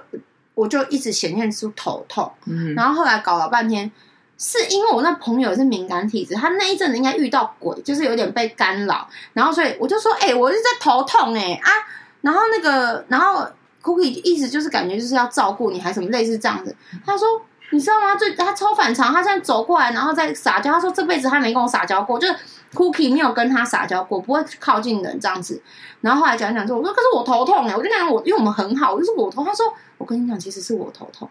[0.56, 3.90] 我就一直显现出头痛，嗯、然后后来搞了半天，
[4.38, 11.72] 是因为我那朋友是敏感体质，他那一阵子应该遇到鬼，就是有点被干扰，然后所以我就说，哎、欸，我是在头痛、哎啊，
[12.22, 13.48] 然后那个，然后
[13.82, 16.76] Cookie 意思就是感觉就是要照顾你，还什么类似这样子。
[17.06, 17.28] 他说，
[17.72, 18.16] 你知道吗？
[18.16, 20.74] 最他超反常，他现在走过来，然后再撒娇。
[20.74, 22.36] 他说这辈子他没跟我撒娇过，就是
[22.74, 25.62] Cookie 没有跟他撒娇过，不会靠近人这样子。
[26.02, 29.44] 然后后来讲讲之后，我说可是我头痛哎、欸，我就讲我因为我们很好，就是我头。
[29.44, 29.66] 他说。
[30.00, 31.30] 我跟你讲，其实是我头痛，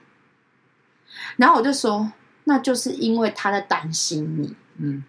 [1.39, 2.13] 然后我就说，
[2.45, 5.03] 那就是因为他在担心你，嗯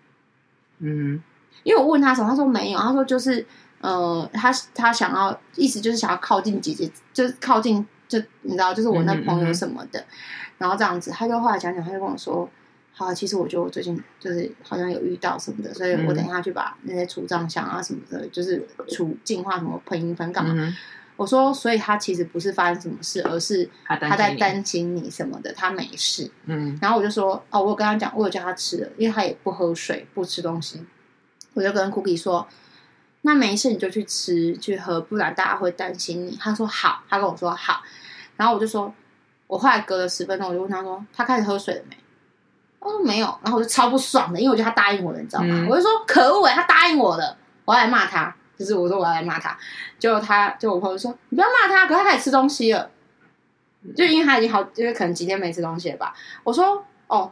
[0.77, 1.21] 嗯，
[1.63, 3.45] 因为我问他什么，他说没有，他说就是
[3.81, 10.15] 呃，他他想要，意思就是想要靠近姐姐，就是靠近，就你知道，就是我那朋友什么的，嗯嗯嗯，
[10.59, 12.49] 然后这样子，他就后来讲讲，他就跟我说，
[12.93, 20.53] 好、啊，其实我觉得我最近就是好像有遇到什么的，所以我等一下去把那些除障箱啊什么的，就是除净化什么喷一喷干嘛。
[20.55, 20.75] 嗯
[21.19, 25.51] 我说，所以他其实不是发生什么事，而是他在担心你什么的。
[25.51, 26.79] 他没事，嗯。
[26.81, 30.81] 然后我就说，哦，我有跟他讲，我有叫他吃了，因为他也不喝水，不吃东西。
[31.55, 32.47] 我就跟 Cookie 说，
[33.21, 36.37] 那没事，你就去吃去喝，不然大家会担心你。
[36.39, 37.81] 他说好，他跟我说好。
[38.37, 38.93] 然后我就说，
[39.47, 41.97] 我后来隔了十分钟，我就问他说，他开始喝水了没？
[42.79, 43.27] 他说没有。
[43.43, 45.47] 然后我就超不爽的，因为我觉得他答应我了，你知道吗？
[45.49, 48.35] 嗯、我就说可恶哎，他答应我了，我要来骂他。
[48.57, 49.57] 就是我说我要来骂他，
[49.97, 52.91] 就他就我朋友说你不要骂他，可是他开始吃东西了，
[53.95, 56.13] 就因为他已经好，就是可能几天没吃东西了吧。
[56.43, 57.31] 我说哦，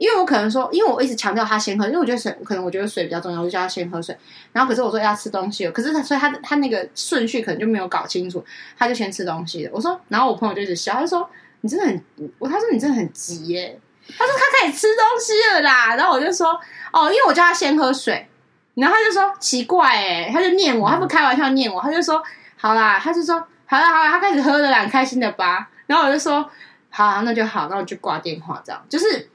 [0.00, 4.16] 因为我可能说，因为我一直强调他先喝，因为我觉得水可能我觉得水比较重要，我就叫他先喝水。
[4.50, 8.42] 然后可是我说要吃东西了，可是他所以他他那个顺序可能就没有搞清楚，
[8.78, 9.70] 他就先吃东西了。
[9.74, 11.28] 我说，然后我朋友就一直笑，他就说
[11.60, 12.02] 你真的很
[12.38, 13.78] 我，他说你真的很急耶，
[14.16, 15.94] 他说他开始吃东西了啦。
[15.96, 16.58] 然后我就说
[16.92, 18.26] 哦，因为我叫他先喝水。
[18.74, 22.22] 然后他就说奇怪哎、欸，他就念我，他不开玩笑念我，他就说
[22.56, 23.34] 好啦，他就说
[23.66, 25.68] 好啦好啦，他开始喝了啦，很开心的吧？
[25.86, 26.48] 然后我就说
[26.88, 29.29] 好、啊，那就好，那我就挂电话，这样就是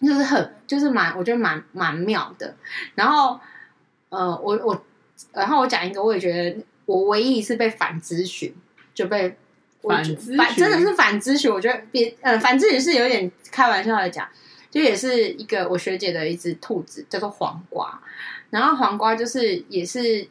[0.00, 2.54] 就是很就是蛮我觉得蛮蛮妙的。
[2.94, 3.38] 然后
[4.08, 4.84] 呃，我我
[5.32, 8.54] 然后我讲一个，我也觉得我唯一一次被反咨询
[8.94, 9.36] 就被
[9.82, 14.28] 反咨询反真的是反咨询，我觉得别呃反咨询是有点开玩笑的讲，
[14.70, 18.00] 就也是一个我学姐的一只兔子，叫做黄瓜。
[18.50, 20.26] 然后黄瓜就是也是，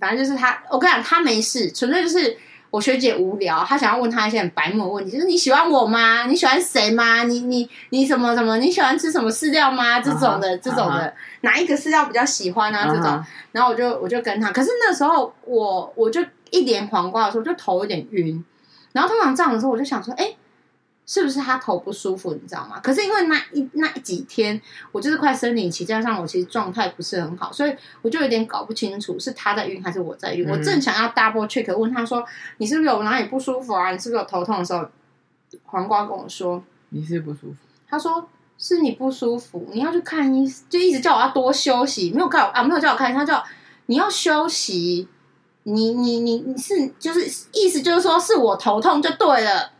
[0.00, 2.36] 反正就是他，我跟你讲，他没事，纯粹就是
[2.74, 6.26] 我学姐无聊，她想要问她一些很白目的问题，就是你喜欢我吗？
[6.26, 7.22] 你喜欢谁吗？
[7.22, 8.56] 你你你什么什么？
[8.58, 10.00] 你喜欢吃什么饲料吗？
[10.00, 11.12] 这种的，uh -huh, 这种的，uh -huh.
[11.42, 12.88] 哪一个饲料比较喜欢啊？
[12.88, 13.24] 这种，uh -huh.
[13.52, 18.44] 然后我就我就跟她，可是那时候我我就一连黄瓜的时候，就头有点晕，
[18.90, 20.34] 然后通常这样的时候，我就想说，哎。
[21.06, 22.32] 是不是他头不舒服？
[22.32, 22.80] 你知道吗？
[22.80, 24.58] 可是因为那一那几天，
[24.90, 30.48] 我就是快生理期，加上我其实状态不是很好，所以我就有点搞不清楚是他在晕还是我在晕。
[30.48, 32.24] 嗯、我正想要 double check 问他说
[32.56, 33.90] ：“你是不是有哪里不舒服啊？
[33.90, 34.88] 你是不是有头痛的时候？”
[35.66, 37.54] 黄瓜跟我说：“你是不舒服。”
[37.86, 43.44] 他说：“是你不舒服，你要去看医生，就一直叫我要多休息，没有叫我啊，没有叫我看，他叫
[43.86, 45.06] 你要休息。
[45.64, 47.20] 你你你你是就是
[47.52, 49.72] 意思就是说是我头痛就对了。”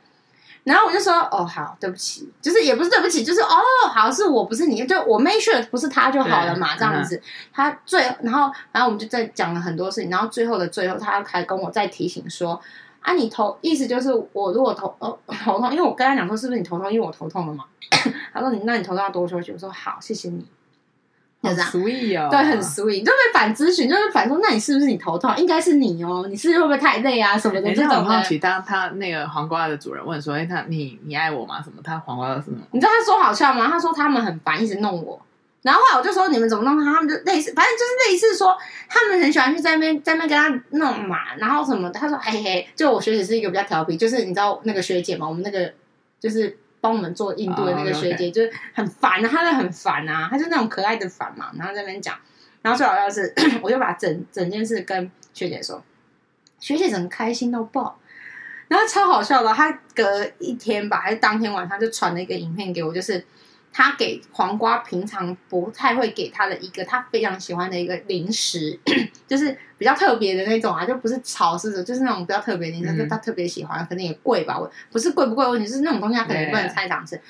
[0.65, 3.61] 然后我就说，哦，好，对不起，就是也不是对不起，就是哦，
[3.95, 7.21] 好，是我不是你，就我 make sure 不是他就好了嘛，这样子。
[7.53, 12.59] 他最然后，然后我们就在讲了很多事情，然后最后的最后，他还跟我再提醒说，
[13.01, 17.65] 啊，你头意思就是我如果头呃头痛，因为我跟他讲说是不是你头痛，因为我头痛了嘛。
[18.33, 20.47] 他说你那你头痛要多休息，我说好，谢谢你。
[21.45, 25.35] 很 sweet 哦，对，很 sweet，就被反咨询，就是反说，那你是不是你头痛？
[25.37, 27.69] 应该是你哦，你是会不会太累啊什么的？
[27.69, 31.63] 欸、这种好奇，当他那个黄瓜的主人问说：“哎、欸，他你你爱我吗？
[31.63, 32.59] 什么？”他黄瓜的什么？
[32.73, 33.69] 你知道他说好笑吗？
[33.71, 35.21] 他说他们很烦，一直弄我。
[35.63, 38.57] 然后后来我就说：“你们怎么弄他？”他们就类似，反正就是类似说，
[38.89, 41.99] 他们很喜欢去在那边在那边跟他弄嘛，然后什么的。
[41.99, 45.73] 他说：“嘿嘿，就我学姐是一个比较调皮，就是你知道那个学姐嘛，我们那个
[46.19, 48.35] 就是。”帮我们做印度的那个学姐，oh.
[48.35, 51.51] 就是很烦啊，她就很烦啊，她就那种可爱的烦嘛。
[51.57, 52.15] 然后在那边讲，
[52.61, 55.83] 然后最好笑是， 我就把整整件事跟学姐说，
[56.61, 57.99] 学姐整个开心到爆，
[58.69, 59.51] 然后超好笑的。
[59.55, 63.25] 她隔一天吧，还是当天晚上就传了一个影片给我，就是。
[63.77, 68.79] 他给黄瓜平常不太会给他的一个他非常喜欢的一个零食，
[69.27, 74.57] 就是比较特别的那种啊，就不是草似的，就是那种比较特别的零食，就他特别喜欢，可能也贵吧。
[74.57, 77.21] 我不是贵不贵问题，是那种东西他可能不能太常吃。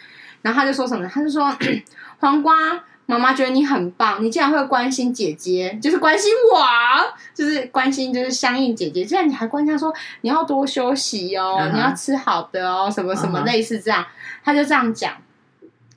[0.43, 1.09] 然后他就说什么？
[1.09, 1.51] 他就说
[2.21, 2.85] 黄瓜。
[3.07, 6.65] 妈妈觉得你很棒，你竟然会关心姐姐，就是关心我，
[7.35, 9.05] 就是关心，就是相应姐姐。
[9.05, 11.73] 竟然你还关心她说你要多休息哦，uh huh.
[11.75, 14.03] 你要吃好的哦，什么什么类似这样，
[14.43, 14.59] 他、uh huh.
[14.63, 15.13] 就这样讲。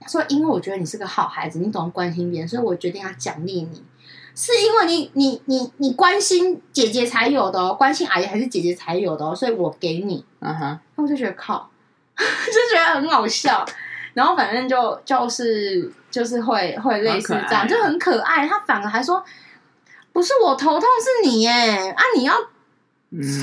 [0.07, 3.83] 他说：“因为我觉得你是个好孩子，你懂得关心别人，所以我决定要奖励你。
[4.33, 10.23] 是因为你你你你关心姐姐才有的哦，关心阿姨还是姐姐才有的哦，所以我给你。
[10.39, 11.69] 嗯哼、uh，那、我就觉得靠，
[12.15, 13.65] 就觉得很好笑。”
[14.13, 18.47] 然后反正就就是就是会会类似这样，就很可爱。
[18.47, 19.23] 他反而还说
[20.11, 21.93] ：“不是我头痛，是你耶！
[21.95, 22.33] 啊，你要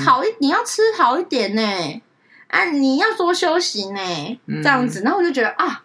[0.03, 2.01] 好一，你要吃好一点呢。
[2.47, 4.39] 啊，你要多休息呢。
[4.61, 5.84] 这样子。”然后我就觉得啊，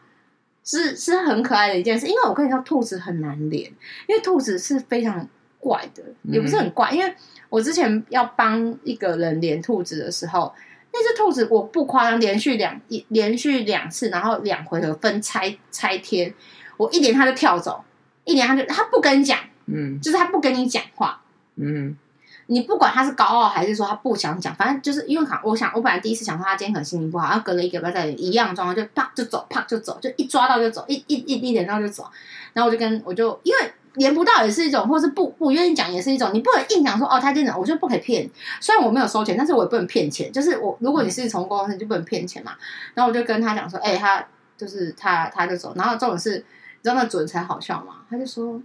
[0.79, 2.07] 是是很可爱的一件事。
[2.07, 3.65] 因为我跟你说，兔子很难连，
[4.07, 5.29] 因为兔子是非常
[5.59, 6.91] 怪的，也不是很怪。
[6.91, 7.15] 因为
[7.49, 10.53] 我之前要帮一个人连兔子的时候。
[10.93, 16.35] 那只兔子我不夸张，连续两一连续两次，然后两回合分拆拆天，
[16.77, 17.85] 我一连它就跳走，
[18.25, 21.23] 一连它就它不跟你讲，嗯，就是它不跟你讲话，
[21.55, 21.97] 嗯，
[22.51, 32.05] 你不管他是高傲还是说他不想讲，反正就是因为我想我本来第一次想说他今天可能心情不好，然后隔了一个礼拜再一样状况就啪就走，啪就走，就一抓到就走，一一一一点到就走，
[32.53, 33.73] 然后我就跟我就因为。
[33.95, 36.31] 连不到也是一种，或是不不愿意讲也是一种。
[36.33, 38.31] 你不能硬讲说哦，他真的，我就不可以骗。
[38.61, 40.33] 虽然我没有收钱，但是我也不能骗钱。
[40.33, 42.53] 就是我，如果你是从公司，你就不能骗钱嘛。
[42.95, 44.25] 然后我就跟他讲说，哎、他
[44.57, 45.73] 就是他，他就走。
[45.75, 47.97] 然后这种事，你知道那准才好笑嘛？
[48.09, 48.63] 他就说，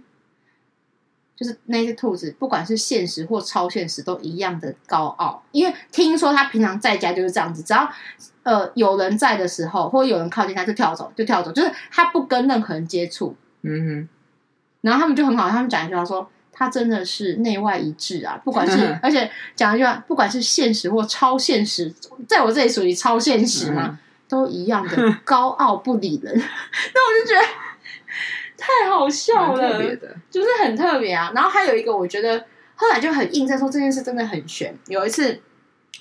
[1.36, 5.42] 就是那只兔子，不管是现实或超现实，都一样的高傲。
[5.52, 7.88] 因为听说他平常在家就是这样子，只要
[8.42, 13.36] 呃有人在的时候，或有人靠近他，就跳走，就跳走，就是他不跟任何人接触。
[13.62, 14.08] 嗯哼。
[14.82, 21.92] 然后他们就很好，他们讲一句话说：“他真的是内外一致啊，不管是而且讲一句话，不管是现实或超现实，
[22.28, 26.32] 在我这里属于超现实嘛，嗯、都一样的高傲不理人。
[26.38, 27.65] ”那我就觉得太
[28.98, 29.80] 好笑了，
[30.30, 31.32] 就是很特别啊。
[31.34, 34.76] 然后还有一个，我觉得后来就很印证说这件事真的很悬。
[34.86, 35.40] 有一次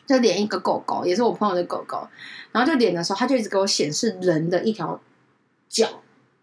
[0.05, 2.07] 就连一个狗狗，也是我朋友的狗狗，
[2.51, 4.99] 然后就连的时候，它就一直给我显示人的一条
[5.67, 5.87] 脚。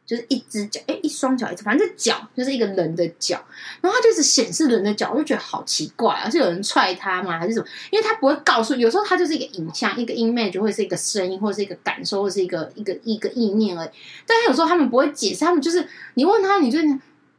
[0.05, 3.43] 就是一只脚，哎，一双脚，一只，反正脚就是一个人的脚，
[3.81, 7.67] 然后它就是显示人的脚，我就觉得好奇怪啊，是有人踹它吗，还是什么？
[7.91, 13.88] 因为它不会告诉，有时候它就是一个影像，一个 image，或是一个声音，或是一个感受，或是一个一个一个意念而已。
[14.27, 16.79] 但是有时候他们不会解释，他们就是你问他，你就，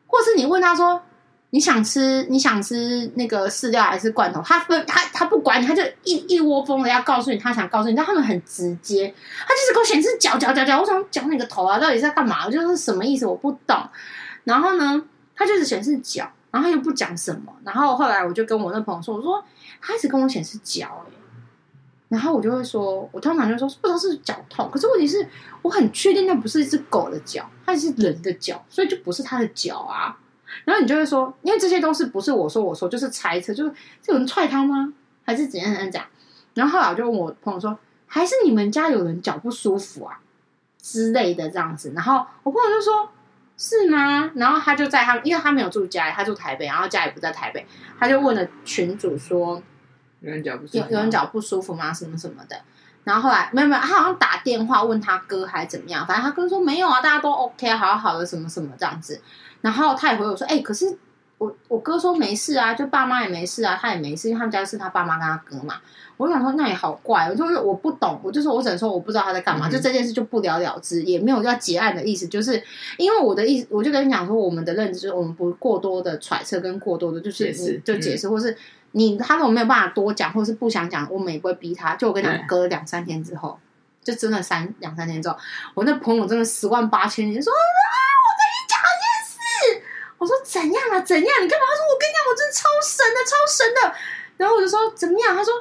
[0.07, 1.01] 或是你问他说。
[1.53, 4.41] 你想吃你想吃那个饲料还是罐头？
[4.41, 9.13] 他分他他不管你，他就一一窝蜂的要告诉你，他想告诉你，但他们很直接，
[9.47, 12.47] 他就是给我显示脚脚脚脚，我想讲你个头啊，到底在干嘛？
[12.47, 13.27] 我就是什么意思？
[13.27, 13.77] 我不懂。
[14.45, 15.03] 然后呢，
[15.35, 17.53] 他就是显示脚，然后他又不讲什么。
[17.63, 19.45] 然后后来我就跟我那朋友说，我说
[19.79, 21.13] 他一直跟我显示脚哎，
[22.09, 25.23] 然后我就会说，我通常就说不知道是脚痛，可是问题是
[25.61, 30.17] 我很确定那不是一只狗的脚，它是人的脚，所以就不是它的脚啊。
[30.65, 33.73] 然后你就会说，因为这些都是不是我说我说，就是猜测，就是
[34.07, 34.93] 有人踹他吗？
[35.25, 36.03] 还是怎样怎样讲？
[36.53, 40.19] 然后后来我就问我朋友说，还是你们家有人脚不舒服啊
[40.81, 41.93] 之类的这样子。
[41.95, 43.09] 然后我朋友就说，
[43.57, 44.31] 是吗？
[44.35, 47.65] 然后他就在他，因为他没有住家里，他住台北，然后家里不在台北，
[47.99, 49.61] 他就问了群主说，
[50.19, 51.93] 有人脚不舒服，有有人脚不舒服吗？
[51.93, 52.55] 什么什么的。
[53.03, 59.21] 然后后来没有没有，他好像打电话问他哥还怎么样，反正他哥说没有啊，大家都 OK，好好的什么什么这样子。
[59.63, 60.95] 然后他也回我说：“哎、欸，可是
[61.39, 65.77] 我我哥说没事啊，就爸妈也没事啊，他也没事，因为他们家是他爸妈跟他哥嘛。”
[66.15, 72.61] 我就想说那也好怪，我就是我不懂，我就说我只能说我不知道他在干嘛，嗯、就这件事就不了了之，也没有要结案的意思，就是
[72.97, 78.55] 因为我的意思，我就跟你讲说，我们的认知就是我们不过多的揣测跟过多的就是就解释，嗯、或是
[78.91, 81.95] 你他如果没有办法多讲，或是不想讲，我们也不会逼他。
[81.95, 83.57] 就我跟你讲，隔两三天之后，
[84.03, 85.35] 就真的三两三天之后，
[85.73, 87.51] 我那朋友真的十万八千里说。
[90.23, 90.99] 我说怎样啊？
[91.01, 91.27] 怎样？
[91.43, 91.65] 你干嘛？
[91.67, 93.95] 他说我跟你讲，我真的超神的，超神的。
[94.37, 95.35] 然后我就说怎么样？
[95.35, 95.53] 他说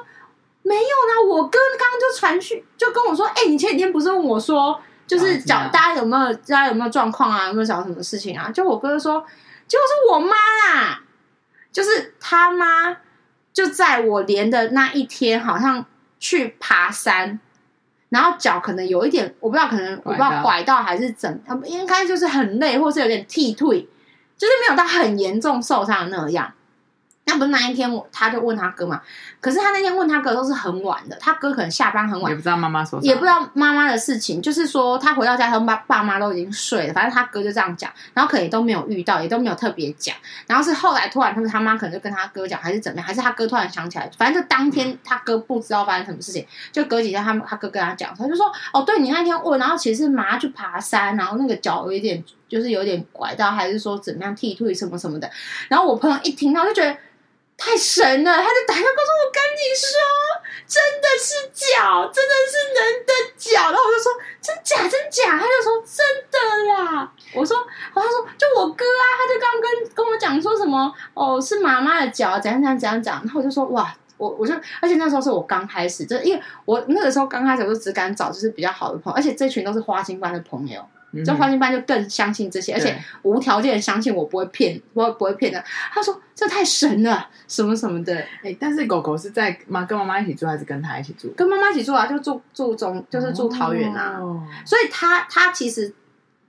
[0.61, 1.35] 没有呢。
[1.35, 7.47] 我哥刚刚就传讯，就跟我说，哎、欸，你前几天不是问我说，就是讲大家有没有，大家有没有状况啊？
[7.47, 8.49] 有没有找什么事情啊？
[8.51, 9.23] 就我哥就说，
[9.67, 11.01] 就是我妈啦，
[11.71, 12.95] 就是他妈
[13.51, 15.85] 就在我连的那一天，好像
[16.19, 17.37] 去爬山，
[18.07, 23.87] 然后脚可能有一点，我不知道，可能我不知道拐到还是怎，他们应该就是很累，或是有点踢腿。
[24.43, 26.53] 就是没有到很严重受伤的那样，
[27.23, 29.01] 那不是那一天，我他就问他哥嘛。
[29.43, 34.41] 可是他那天问他哥都是很晚的，他哥可能下班很晚，也不知道妈妈说，也不知道妈妈的事情。
[34.41, 40.15] 就是说他回到家，他爸爸妈都已经睡了，反正他哥就这样讲，然后可能也都没有遇到，也都没有特别讲。
[40.47, 55.29] 然后是后来突然，他们他妈可能就跟他哥讲，还是怎么样，还是他哥突然想起来，反正就当天他哥不知道发生什么事情，就隔几天他他哥跟他讲，他就说：“哦，对你那天问，然后其实是妈去爬山，然后那个脚有一点就是有点拐到，还是说怎么样踢退什么什么的。”
[55.67, 56.95] 然后我朋友一听到就觉得。
[57.55, 58.33] 太神了！
[58.33, 59.89] 他就打电话告诉我，跟你说，
[60.67, 63.71] 真的是脚，真的是人的脚。
[63.71, 65.37] 然后我就说，真假真假？
[65.37, 67.09] 他就说真的啦。
[67.33, 67.57] 我说，
[67.93, 73.19] 然后他说就我哥啊，他就刚跟跟我讲说什么哦，是妈妈的脚，怎样怎样怎样讲。
[73.19, 80.85] 然后我就说哇，我我就，而且那时候是我刚开始，就因为我那个时候刚开始，我就只敢找就是比较好的朋友，而且这群都是花心班的朋友。
[81.23, 85.63] 就花心班就更相信这些，而且无条件相信我不会骗，不会不会骗的。
[85.91, 88.15] 他说这太神了，什么什么的。
[88.41, 91.31] 哎，但是狗狗是在妈跟妈妈一起住，还是跟他一起住？
[91.35, 94.17] 跟妈妈一起住啊，就住住中，就是住桃园啊。
[94.19, 95.93] 哦、所以他他其实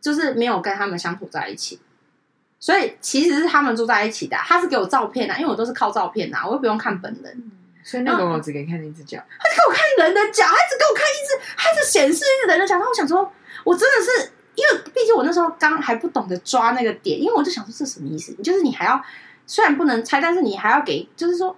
[0.01, 1.81] 就是没有跟他们相处在一起，
[2.59, 4.37] 所以其实是他们住在一起的。
[4.39, 7.51] 他是给我照片啊，因为我都是靠照片啊，我又不用看本人。
[7.83, 12.77] 所以那狗狗只给看一只脚，他只给我看人的脚，他只给我看一只，他只显示一只人的脚。
[12.77, 13.31] 然后我想说，
[13.65, 14.31] 我真的是。
[14.57, 18.33] 因为毕竟我那时候刚还不懂得抓那个点，因为我就想说这什么意思？
[18.35, 19.03] 就是你还要
[19.47, 21.57] 虽然不能猜，但是你还要给，就是说，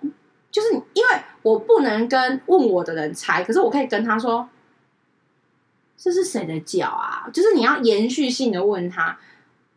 [0.51, 1.09] 就是因为
[1.42, 4.49] 我不能跟问我的人猜，可是我可以跟他说
[5.97, 7.28] 这是谁的脚啊？
[7.32, 9.18] 就是你要延续性的问他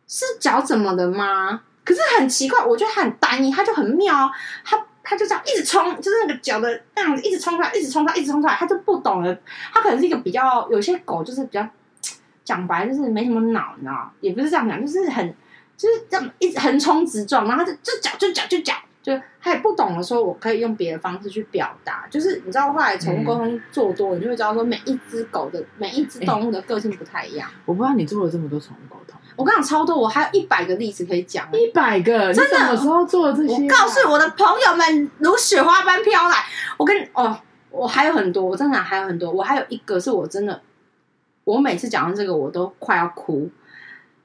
[0.08, 1.62] 是脚怎么的吗？
[1.84, 4.30] 可是很奇怪，我觉得他很单一，他就很妙，
[4.64, 9.38] 他他就这样一直冲，就是那个脚的那样子一直冲出来，一直冲出来，一直冲出来，他就不懂了。
[9.72, 11.68] 他可能是一个比较有些狗就是比较。
[12.50, 14.12] 讲白就是没什么脑，你知道？
[14.20, 15.34] 也不是这样讲，就是很
[15.76, 22.08] 就是这样一直横冲直撞，然后就就讲就讲就讲，就他也不懂得说我可以用别的方式去表达。
[22.10, 27.48] 就是你知道，后来宠物沟通做多，你就会知道说每一只狗的每一只动物的个性不太一样。
[27.64, 31.48] 我不知道你做了这么多宠物沟通，我跟你讲超多，我还有一百个例子可以讲。
[31.52, 32.56] 一百个，真的？
[32.56, 33.54] 什么时候做了这些？
[33.54, 36.36] 我告诉我的朋友们，如雪花般飘来。
[36.76, 37.38] 我跟你哦，
[37.70, 39.30] 我还有很多，我真的还有很多。
[39.30, 40.60] 我还有一个是我真的。
[41.50, 43.50] 我每次讲到这个，我都快要哭，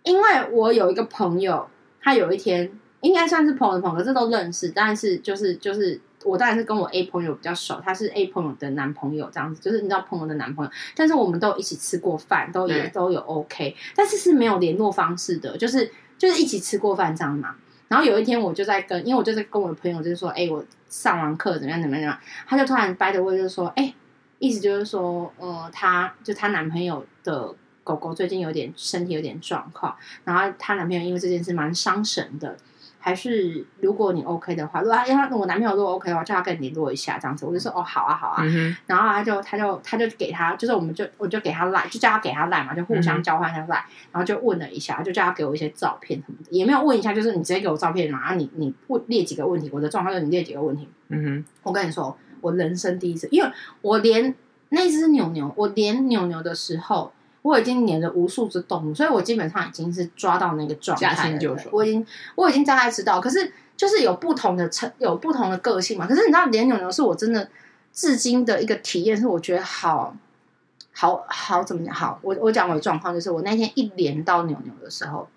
[0.04, 1.68] 因为我有一个朋友，
[2.00, 2.72] 他有一天
[3.02, 17.56] 应该算是朋友的朋友，这都认识，但是就是就是我当然是跟我 A 朋友比较熟，他是 A 朋友的男朋友这样子，就是你知道朋友的男朋友，但是我们都一起吃过饭，都也都有 OK，但是是没有联络方式的，就是就是一起吃过饭这样嘛。
[17.88, 23.92] 然后有一天我就在跟，因为我就在跟我的朋友就是说，哎，我上完课怎么样怎么样怎么样，他就突然掰着我就说，哎。
[24.46, 32.56] 意思就是说，呃，她就她男朋友的狗狗最近有点身体有点状况，然后她男朋友因为这件事蛮伤神的，
[33.00, 52.18] 还是如果你 OK 的话，如果他因为我男朋友如果 OK 的话，叫他跟你联络一下这样子，我就说哦好啊好啊，嗯、然后他就他就他就给他，就是我们就我就给他赖，就叫他给他赖嘛，就互相交换一下赖，嗯、然后就问了一下，就叫他给我一些照片什么的，也没有问一下，就是你直接给我照片嘛，然后你你问列几个问题，我的状况就是你列几个问题，嗯哼，我跟你说。
[52.46, 54.36] 我人生第一次，因为我连
[54.70, 61.70] 那只牛牛，我连牛牛的时候，我已经连了无数只动物，所以我基本上已经是抓到那个状态了。
[61.72, 66.06] 我已经我已经大概知道，可是就是有不同的成，有不同的个性嘛。
[66.06, 67.50] 可是你知道，连牛牛是我真的
[67.92, 70.16] 至今的一个体验，是我觉得好
[70.94, 71.94] 好好怎么讲？
[71.94, 75.28] 好，我我讲我的状况，就是我那天一连到牛牛的时候，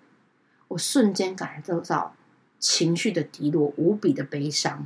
[0.67, 2.13] 我瞬间感受到
[2.59, 4.85] 情绪的低落，无比的悲伤，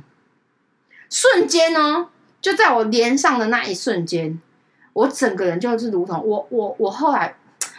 [1.10, 2.08] 瞬间哦。
[2.44, 4.38] 就在我连上的那一瞬间，
[4.92, 7.34] 我整个人就是如同我我我后来，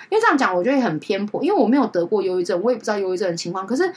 [0.09, 3.67] 因为这样讲，我觉得很偏颇，因为我没有得过忧郁症，我也不知道忧郁症的情况。
[3.67, 3.93] 可是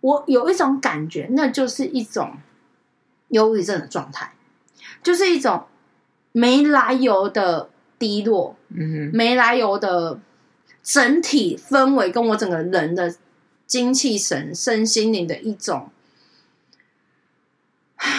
[0.00, 2.34] 我有一种感觉，那就是一种
[3.30, 4.32] 忧郁症的状态，
[5.02, 5.64] 就是一种
[6.30, 7.68] 没来由的
[7.98, 10.20] 低落，嗯，没来由的
[10.84, 13.12] 整体氛围跟我整个人的
[13.66, 15.90] 精气神、身心灵的一种。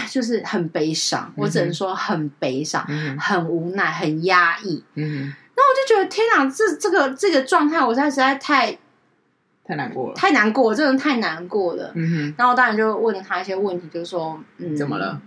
[0.10, 4.84] 就是很悲伤，我只能说很悲伤，嗯、很无奈，很压抑。
[4.96, 8.78] 嗯哼，那我就觉得天哪，这这个这个状态，我现在实在太
[9.64, 11.92] 太难过了，太难过，真的太难过了。
[11.96, 15.22] 嗯哼，然后我当然就问了他一些问题，就是说，嗯，怎么了？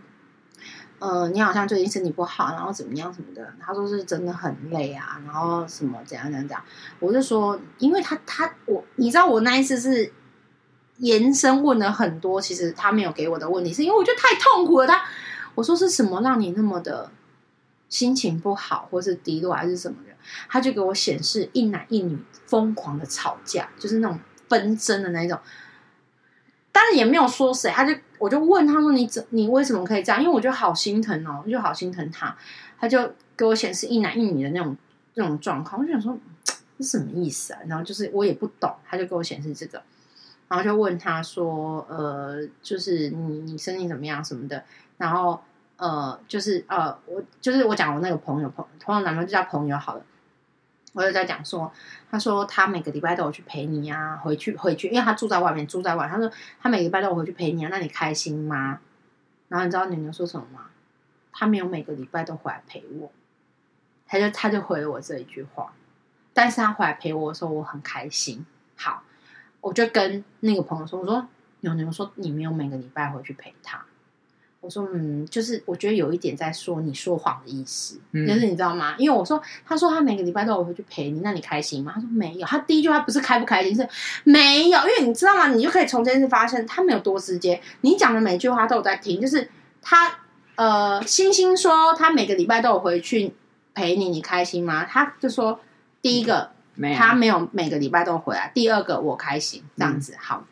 [0.98, 3.52] 呃，你好像最近身体不好，然后怎么样什么的？
[3.60, 6.62] 他说是真的很累啊，然后什么怎样怎样怎样。
[7.00, 10.12] 我就说，因为他他我，你知道我那一次是。
[11.02, 14.86] 延伸问了很多，其实他没有给我的问题，是因为我觉得太痛苦了。
[14.86, 15.02] 他
[15.54, 17.10] 我说是什么让你那么的
[17.88, 20.14] 心情不好，或是低落，还是什么的？
[20.48, 25.38] 他就给我显示一男一女疯狂的吵架，就是那种纷争的那种。
[26.70, 32.34] 当然也没有说谁，他就我就问他说：“你怎你为什么可以这样？”因为我觉得好心疼哦，就好心疼他，
[32.78, 34.74] 他就给我显示一男一女的那种
[35.14, 36.16] 那种状况，我就想说
[36.78, 37.60] 这什么意思啊？
[37.66, 39.82] 然后就是我也不懂，他就给我显示这个，
[40.52, 44.62] 然后就问他说：“呃，就是你你身体怎么样什么的？”
[44.98, 45.40] 然后
[45.78, 50.02] 呃，就是呃，我就是我讲我那个朋友朋朋友男朋友就叫朋友好了。
[50.92, 51.72] 我就在讲说，
[52.10, 56.06] 他说他每个礼拜都有去陪你啊，回去回去，因为他住在外面，住在外。
[56.06, 56.30] 他说
[56.60, 58.78] 他每个礼拜都有回去陪你啊，那你开心吗？
[59.48, 60.66] 然后你知道牛牛说什么吗？
[61.32, 63.10] 他没有每个礼拜都回来陪我，
[64.06, 65.72] 他就他就回了我这一句话。
[66.34, 68.44] 但是他回来陪我的时候，我很开心。
[68.76, 69.02] 好，
[69.62, 71.26] 我就跟那个朋友说，我说
[71.60, 73.82] 牛牛说你没有每个礼拜回去陪他。
[74.60, 78.94] 我说嗯，就是我觉得有一点在说你说谎的意思，嗯、就是你知道吗？
[78.96, 81.92] 因为我说他说他每个礼拜都有回去陪你，那你开心吗？
[81.94, 82.46] 他说没有。
[82.46, 83.88] 他第一句话不是开不开心，是
[84.22, 84.78] 没有。
[84.80, 85.48] 因为你知道吗？
[85.48, 87.60] 你就可以从这件事发现他没有多直接。
[87.80, 89.50] 你讲的每句话都有在听，就是
[89.80, 90.20] 他
[90.54, 93.34] 呃，星星说他每个礼拜都有回去
[93.74, 94.84] 陪你，你开心吗？
[94.84, 95.58] 他就说
[96.00, 98.50] 第一个没有，他没有每个礼拜都回来。
[98.54, 100.44] 第二个我开心，这样子、嗯、好。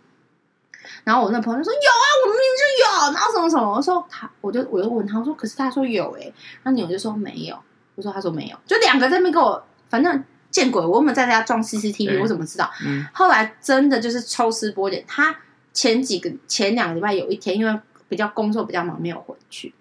[1.04, 6.32] 然后我那朋友说有啊，我明明就有，然后什么什么，我说他，我就我就问他，我说可是他说有哎，
[6.64, 7.56] 那牛就说没有，
[7.94, 12.70] 我说他说没有，就两个在那边跟我，反正见鬼，我有没有在家装 CCTV，我怎么知道？
[12.84, 15.36] 嗯，后来真的就是抽丝剥茧，他
[15.72, 19.72] 前几个前两个礼拜有一天，因为比较工作比较忙，没有回去，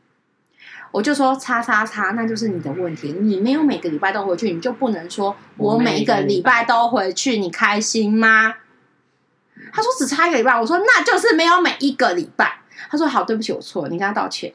[0.92, 8.56] 我就说叉叉叉，那就是你的问题，你没有每个礼拜都回去，你就不能说我每一个礼拜都回去，你开心吗？
[9.72, 12.60] 他说只差一个礼拜，我说那就是没有每一个礼拜。
[12.90, 14.52] 他说好，对不起，我错了，你跟他道歉。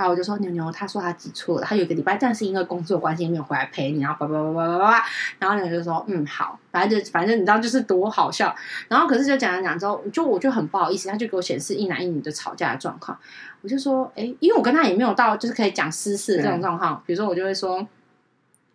[0.00, 5.04] 然后我就说牛牛，他说他记错了，他有一个礼拜，但是因为工作关系没有回来陪你，然后叭叭叭叭叭叭，
[5.38, 8.54] 然后牛牛就说嗯好，反正就反正你知道就是多好笑。
[8.88, 13.18] 然后可是就讲讲讲之后，就我就很不好意思，他就给我显示一男一女的吵架的状况。
[13.60, 17.86] 我就说哎，因为我跟他也没有到就是可以讲私事的这种状况，比如说我就会说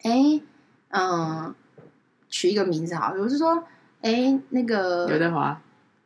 [0.04, 0.40] 哎
[0.90, 1.54] 嗯，
[2.30, 3.64] 取一个名字好，我就说。
[4.02, 5.60] 哎，那个刘德华，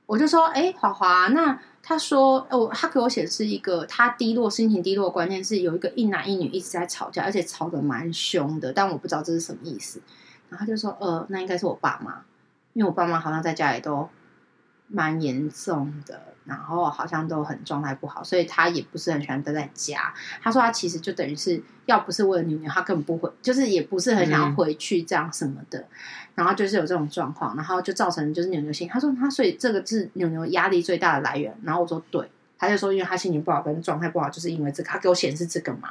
[0.06, 10.02] 我就说，哎，华华，那他说，哦，他给我写的是一个他低落、心情低落关键是有一个一男一女一直在吵架，而且吵得蛮凶的，但我不知道这是什么意思。
[10.50, 12.22] 然后他就说，呃，那应该是我爸妈，
[12.74, 14.08] 因为我爸妈好像在家里都
[14.90, 16.22] 蛮严重的。
[16.46, 20.12] 然后好像都很状态不好，所以他也不是很喜欢待在家。
[20.42, 25.78] 他说他其实就等于是要不是为了女女，他根本不回，就是也不是很想要回去这样什么的。
[25.78, 25.88] 嗯、
[26.34, 28.90] 然后就是有这种状况，然后就造成就是牛牛心。
[28.90, 31.56] 他说他所以这个是牛牛压力最大的来源。
[31.62, 32.28] 然后我说对，
[32.58, 34.90] 他就说因为他心情不好跟状态不好，就是因为这个。
[34.90, 35.90] 他给我显示这个嘛，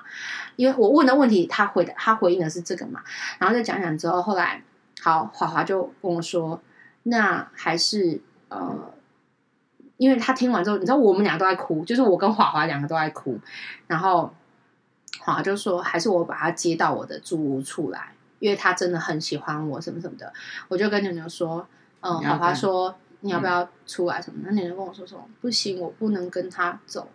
[0.56, 3.00] 因为我问的问题，他回的他回应的是这个嘛。
[3.38, 4.60] 然后就讲讲之后，后来
[5.00, 6.60] 好华华就跟我说，
[7.04, 8.92] 那还是呃。
[9.96, 13.36] 因为他听完之后，你知道我们俩都在哭，就是我跟华华两个都在哭。
[13.88, 14.32] 然后
[15.18, 20.32] 华华就说：“还是我把他接到我的住屋处来，因为他真的很喜欢我，什么什么的。”
[20.68, 21.66] 我就跟牛牛说
[22.02, 25.24] ：“嗯。”华华说：“你要不要出来什么？”那牛牛跟我说：“什么？
[25.40, 27.08] 不行，我不能跟他走，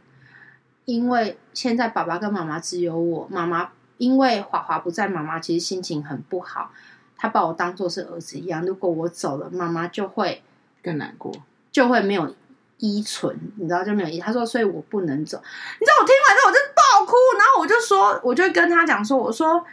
[0.84, 3.26] 因为现在爸爸跟妈妈只有我。
[3.32, 6.74] 妈妈因为华华不在，妈妈其实心情很不好。
[7.16, 8.66] 他把我当做是儿子一样。
[8.66, 10.44] 如果我走了，妈妈就会
[10.84, 11.32] 更难过，
[11.72, 12.36] 就会没有。”
[12.80, 14.20] 依存，你知道就没有依。
[14.20, 15.42] 他说，所以我不能走。
[15.80, 19.64] 你知道我听完之后我就爆哭，然后我就说，我就跟他讲说，我说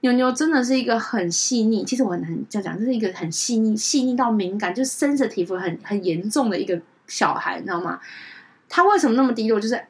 [0.00, 8.00] 牛牛真的是一个很细腻，其实我很难这样讲，这是一个很细腻、细腻到敏感，就是 sensitive 很很严重的一个小孩，你知道吗？
[8.68, 9.60] 他为什么那么低落？
[9.60, 9.80] 就是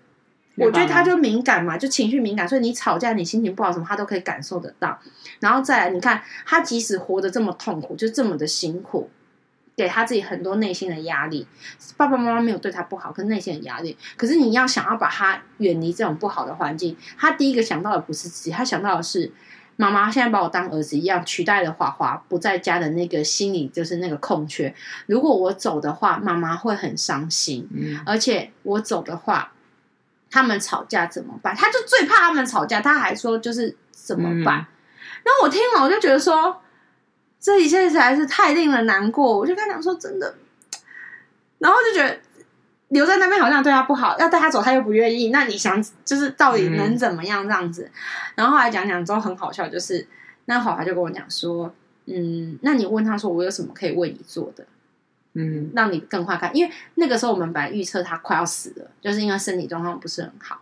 [0.56, 4.98] 我觉得他就敏感嘛，就情绪敏感，所以你吵架，你心情不好什么，他都可以感受得到。
[5.40, 9.08] 然后再来，你看他即使活得这么痛苦，就这么的辛苦。
[9.76, 11.46] 给他自己很多内心的压力，
[11.98, 13.94] 爸爸妈妈没有对他不好，可是内心的压力。
[14.16, 19.30] 可是你要想要把他远离这种不好的环境，他第一个想到的不是自己，他想到的是
[19.76, 24.74] 妈妈现在把我当儿子一样，取代了华华不在家的那个心理就是那个空缺。
[25.04, 29.52] 如果我走的话，妈妈会很伤心，嗯，而且我走的话，
[30.30, 31.54] 他们吵架怎么办？
[31.54, 34.60] 他就最怕他们吵架，他还说就是怎么办？
[34.60, 34.72] 嗯，
[35.22, 36.62] 然后我听了，我就觉得说。
[37.39, 40.34] 这一切实在是太令人难过，我就跟他讲说真的，
[41.59, 42.18] 然后就觉得
[42.89, 47.84] 留在那边好像对他不好，要带他走他又不愿意，那你想就是到底能怎么样这样子？
[47.84, 47.93] 嗯、
[48.37, 50.09] 然后后来讲讲之后很好笑，就是
[50.47, 51.72] 那华华就跟我讲说，
[52.07, 54.66] 嗯，那你问他说我有什么可以为你做的，
[55.34, 60.61] 嗯，让你更快看，因为那个时候我们本来预测他快要死了，就是因为身体状况不是很好。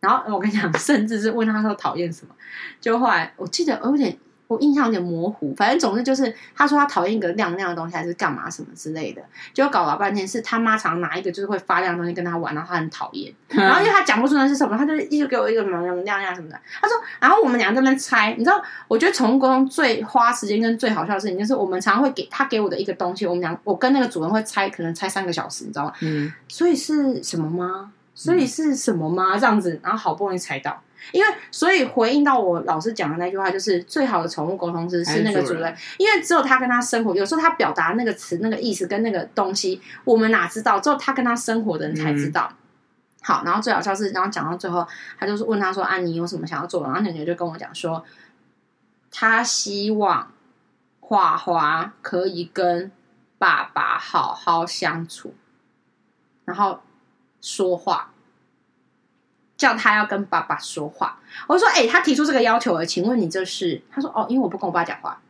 [0.00, 2.34] 然后我跟你讲，甚至是问他说讨厌什么，
[2.80, 4.18] 就后来我记得我有点。
[4.48, 9.22] 我印象有点模糊，反正总之就是他说他讨厌一个亮亮的东西，还是干嘛什么之类的，
[9.52, 16.60] 就搞了半天是他妈常拿一个就是会发亮的东西跟他玩，然后他很讨厌， 然后因为他讲不出来是什么，他就一直给我一个什么什么亮亮什么的。
[16.80, 25.92] 他说，然后我们俩在那边猜，你知道，我觉得宠物沟通最花时间跟最好笑的事情，就是我们常常会给他给我的一个东西，我们俩我跟那个主人会猜，可能猜三个小时，你知道吗？
[26.02, 27.92] 嗯，所以是什么吗？
[28.14, 29.36] 所以是什么吗？
[29.36, 30.80] 这样子，然后好不容易猜到。
[31.12, 40.80] 因为，所以回应到我老师讲的那句话，就是最好的宠物沟通师是那个主人，因为只有他跟他生活，有时候他表达那个词、那个意思跟那个东西，我们哪知道？
[40.80, 42.48] 只有他跟他生活的人才知道。
[42.52, 42.56] 嗯、
[43.22, 44.86] 好，然后最好笑是，然后讲到最后，
[45.18, 48.04] 他就是问他说：“啊，你有什么想要做的？”然后牛牛就跟我讲说，
[49.10, 50.32] 他希望
[51.00, 52.90] 华华可以跟
[53.38, 55.34] 爸爸好好相处，
[56.44, 56.80] 然后
[57.40, 58.12] 说话。
[59.56, 65.20] 叫他要跟爸爸说话，我说：“哎、他提出这个要求了，请问你这是？”他说：“哦，因为我不跟我爸讲话。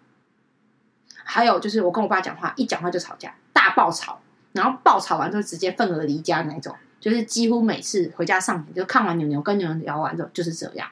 [1.28, 4.20] 还有就是我跟我爸讲话，一讲话就吵架，大爆吵，
[4.52, 10.88] 然后爆吵完之后直接愤而离家那种，就是几乎每次回家上就看完牛牛跟牛牛聊完之后就是这样，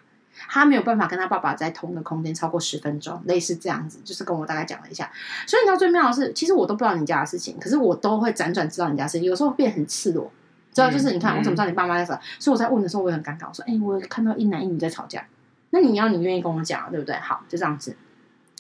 [0.49, 5.11] 他没有办法跟他爸爸在同一个空间超过十分钟，类似这样子，就是跟我大概讲了一下。
[5.47, 10.31] 所以你知道最妙的是，其实我都不知道你家的事情，可是我都会辗转知道你家事情，有时候变很赤裸。”
[10.75, 12.15] 知道就是你看，我怎么知道你爸妈在吵？
[12.15, 13.47] 嗯嗯、所以我在问的时候，我也很尴尬。
[13.49, 15.25] 我说：“哎、欸，我看到一男一女在吵架，
[15.71, 17.97] 那你要你愿意跟我讲，对不对？”好，就这样子。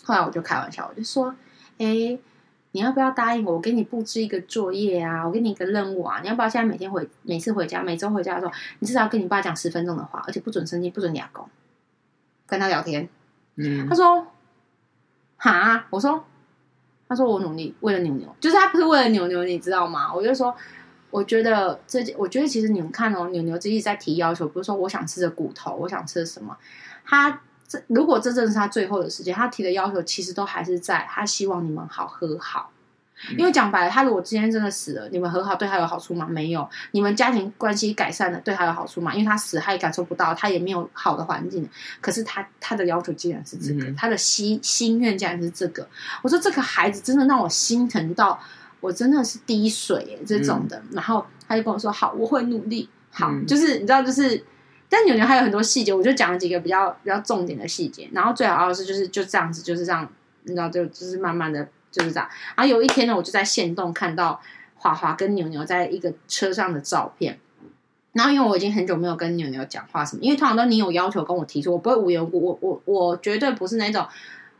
[0.04, 1.34] 后来我就开玩笑，我就说
[1.78, 2.20] ：“哎、欸，
[2.70, 3.54] 你要不要答应我？
[3.54, 11.48] 我给你布置一个作业啊，我给你一个任务啊，你要不要现在每天回，每次回家，每周回家的时候，你至少要跟你爸讲十分钟的话，而且不准生气，不准哑公，
[12.46, 13.08] 跟他聊天。”
[13.56, 14.26] 嗯，他说
[15.36, 16.24] ：“哈？”我说
[17.08, 20.54] ：“他说我努力为了牛牛，就是他不是为了牛牛，你知道吗？”我就说。
[21.14, 26.56] 我觉得这，我觉得其实你们看哦，牛牛自己在提要求，比如说我想吃的骨头，我想吃的什么，
[27.06, 32.72] 他这如果这正是他最后的时间，他提的要求其实都还是在，他希望你们好和好。
[33.38, 36.26] 因为讲白了，他如果今天真的死了，你们和好对他有好处吗？
[36.28, 36.68] 没有。
[36.90, 39.14] 你们家庭关系改善了，对他有好处吗？
[39.14, 41.68] 因为他死他也感受不到，他也没有好的环境。
[42.00, 45.88] 可是他他的要求竟然是这个，嗯、他的心心愿竟然是这个。
[46.22, 48.40] 我说这个孩子真的让我心疼到。
[48.84, 54.44] 我真的是滴水耶，这种的，嗯、然后他就跟我说：“好，我会努力。”好，嗯、就是你知道，就是，
[54.90, 58.10] 但牛牛还有很多细节，我就讲了几个比较比较重点的细节。
[58.12, 60.06] 然后最好的是，就是就这样子，就是这样，
[60.42, 62.28] 你知道，就就是慢慢的就是这样。
[62.54, 64.38] 然后有一天呢，我就在限动看到
[64.76, 67.38] 华华跟牛牛在一个车上的照片。
[68.12, 74.06] 然后因为我已经很久没有跟牛牛讲话什么，因为通常都你有要求跟我提出，我不会无缘无故，我我我绝对不是那种。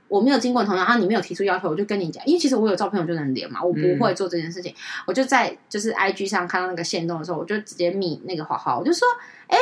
[0.08, 4.70] 我没有经过同意，然后你没有提出要求，我就跟你讲，因为其实我有照片，我就能连嘛，我不会做这件事情。
[4.72, 4.76] 嗯、
[5.06, 9.08] 我就在就是 IG 上看到那个线动的时候，我就直接密那个华华，我就说，
[9.48, 9.56] 哎，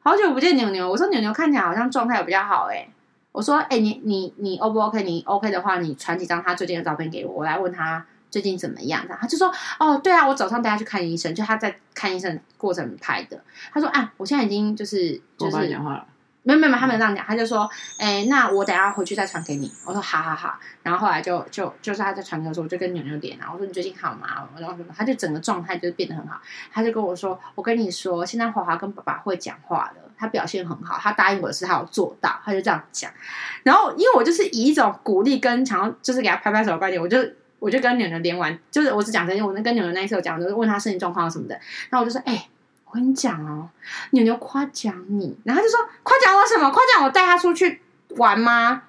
[0.00, 2.88] 好久不见牛牛，我说牛牛看起来好像状态也比较好，哎，
[3.32, 5.02] 我说，哎，你你你 O 不 OK？
[5.02, 9.04] 你 OK 的话，你传几张他最近的照片给我，我来问他最近怎么样。
[9.20, 13.42] 他就说，哦，对啊，我早上带他去看医生，就他在看医生过程拍的。
[13.72, 15.68] 他说，啊，我现在已经就是就是。
[15.68, 16.06] 讲话了。
[16.46, 17.68] 没有没有没有，他没有这样讲，他就说，
[17.98, 19.72] 哎，那我等下回去再传给你。
[19.86, 24.46] 我说好好好，然后后来就就就是他在传给我的时候，我就跟牛牛连，然后我说你最近好吗？
[24.58, 26.38] 然后什么，他就整个状态就变得很好。
[26.70, 33.10] 他就跟我说，我跟你说，现在华华跟爸爸会讲话了，他表现很好，他答应我的事他有做到，他就这样讲。
[33.62, 37.18] 然后因为我就是以一种鼓励跟想要就是给他拍拍手的观点，我就
[37.58, 41.54] 我就跟牛牛连完，就是我只讲真心，我那跟牛牛那一次我讲，就是问他身体状况什么的，
[41.88, 42.48] 然后我就说，哎。
[42.53, 42.53] 我
[42.94, 43.68] 跟你讲哦，
[44.10, 46.70] 牛牛夸奖你，然后就说夸奖我什么？
[46.70, 47.82] 夸奖我带他出去
[48.16, 48.82] 玩吗？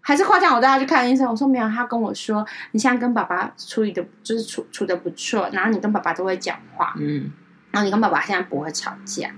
[0.00, 1.28] 还是夸奖我带他去看医生？
[1.28, 7.30] 我说没有，他跟我说你现在跟爸爸处理的，就是处处的不错，然后你跟爸爸都会讲话，嗯，
[7.70, 9.30] 然后你跟爸爸现在不会吵架。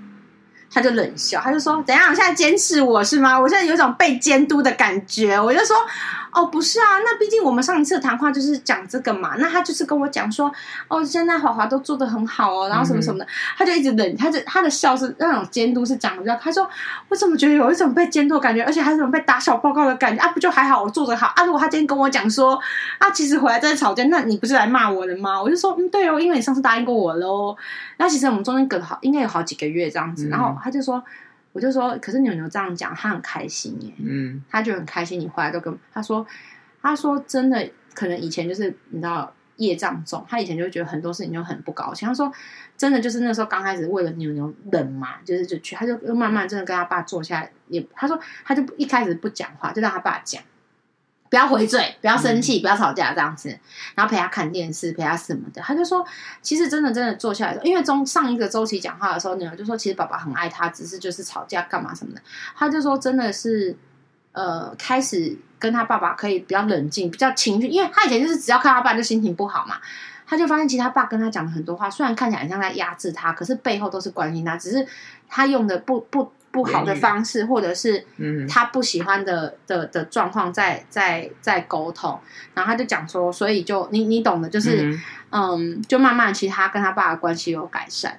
[0.70, 2.06] 他就冷笑，他就说：“怎样？
[2.12, 3.38] 现在监视我是吗？
[3.38, 5.76] 我现在有一种被监督的感觉。”我就说
[6.34, 9.36] ：“哦，不是啊，那毕竟我们上一次谈话就是讲这个嘛。
[9.38, 10.52] 那他就是跟我讲说，
[10.88, 13.24] 哦，现在华华都做的很好哦，然后什么什么的。
[13.24, 16.36] 嗯”他就一直冷，他就他的笑是那种监督是讲的。
[16.42, 16.68] 他说
[17.08, 20.28] ：“我怎么觉得有一种被监督的感觉，而且还是种被打小报告的感觉啊？
[20.32, 21.44] 不就还好，我做的好啊？
[21.44, 22.58] 如果他今天跟我讲说
[22.98, 27.56] 啊，其实回来再吵架，那你不是来骂我的吗？”我就说：“嗯，对哦，因为你上次答应过我喽。
[27.98, 31.02] 那其实我们中间隔了好，应该有好几个月这样子，然后。”他就说，
[31.54, 33.94] 我就说，可是牛牛这样讲，他很开心耶。
[33.98, 35.20] 嗯，他就很开心。
[35.20, 36.26] 你回来都跟他说，
[36.82, 42.08] 他说真的，可能以前就是你知道业障重，他以前就觉得很多事情就很不高兴。
[42.08, 42.30] 他说
[42.76, 50.42] 真的，就是那时候刚开始为了牛牛冷嘛，就是就去，他就慢慢真的跟他爸坐下来，也他说他就一开始不讲话，就让他爸讲。
[51.34, 53.48] 不要回嘴，不要生气，不要吵架，这样子，
[53.96, 55.60] 然后陪他看电视，陪他什么的。
[55.60, 56.06] 他就说，
[56.40, 62.22] 其实真的真的坐下来，因为中上一个周期讲话的时候，女儿就说，其实爸爸很爱他，只是就是吵架干嘛什么的。
[62.54, 63.76] 他就说，真的是，
[64.30, 65.36] 呃，开始。
[65.56, 69.76] 跟他爸爸可以比较冷静，比较情绪，因为他以前就是只要看他爸就心情不好嘛，
[70.26, 74.86] 他就发现其实他爸跟他讲了很多话，虽然看起来很像在压制他，可是背后都是关心他，只是
[75.26, 78.06] 他用的不不不好的方式，或者是
[78.48, 82.18] 他不喜欢的的的状况在在在沟通，
[82.54, 84.98] 然后他就讲说，所以就你你懂的，就是
[85.30, 88.18] 嗯，就慢慢其实他跟他爸的关系有改善，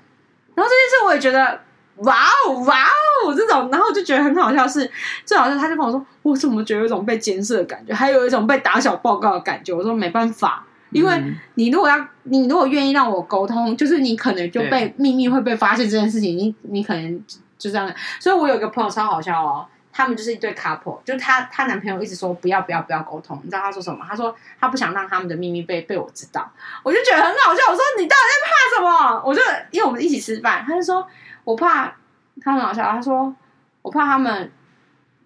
[0.53, 1.61] 然后这件事我也觉得。
[1.99, 2.13] 哇
[2.45, 2.83] 哦哇
[3.23, 4.91] 哦，这种，然后我就觉得很好笑是，是
[5.23, 9.73] 最好是他就跟我说，我怎么觉得有一种被监视的感觉，还有一种被打小报告的感觉。
[9.73, 11.23] 我说没办法，因为
[11.53, 17.23] 你如果要，你如果愿意让我沟通，就是你可能就被秘密会被发现这件事情，你你可能
[17.65, 17.91] 就这样。
[18.19, 24.05] 所以我有一个朋友超好笑哦，他们就是一对 couple，就她她男朋友一直说不要不要不要沟通，你知道他说什么？
[24.07, 26.49] 他说他不想让他们的秘密被被我知道，
[26.83, 27.63] 我就觉得很好笑。
[27.69, 29.23] 我说你到底在怕什么？
[29.25, 29.41] 我就
[29.71, 31.07] 因为我们一起吃饭，他就说。
[31.45, 31.93] 我怕
[32.41, 33.31] 他很好笑，他说
[33.83, 34.51] 我怕他们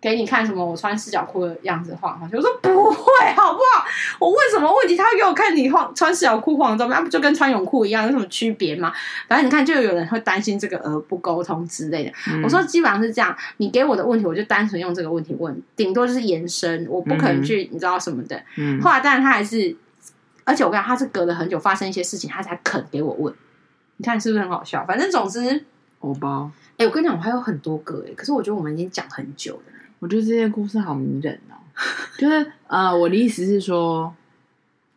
[0.02, 2.38] 给你看什么我穿四角裤的样子晃上去。
[2.38, 3.86] 我说不会，好不好？
[4.18, 8.94] 我问什么问题，他会给我看你晃穿四角裤晃的照片，那不就跟穿泳裤一样，有什么区别吗？
[9.28, 12.14] 反正你看，就有人会担心这个而不沟通之类的。
[12.32, 18.42] 嗯、我说基本上是这样，你给我的问题，我就单纯用这个问题问，顶多就是延伸，我不可能去、嗯、你知道什么的。
[18.58, 19.76] 嗯、后来当然他还是，
[20.46, 23.34] 而且我跟他是隔了很久发生一些事情，他才肯给我问。
[23.98, 24.86] 你看是不是很好笑？
[24.86, 25.66] 反正总之。
[26.02, 29.74] 欧包，哎、欸，我跟你讲，我还有很多个哎，可是我觉得我们已经讲很久了。
[30.00, 31.56] 我觉得这些故事好迷人哦。
[32.18, 34.14] 就是呃，我的意思是说，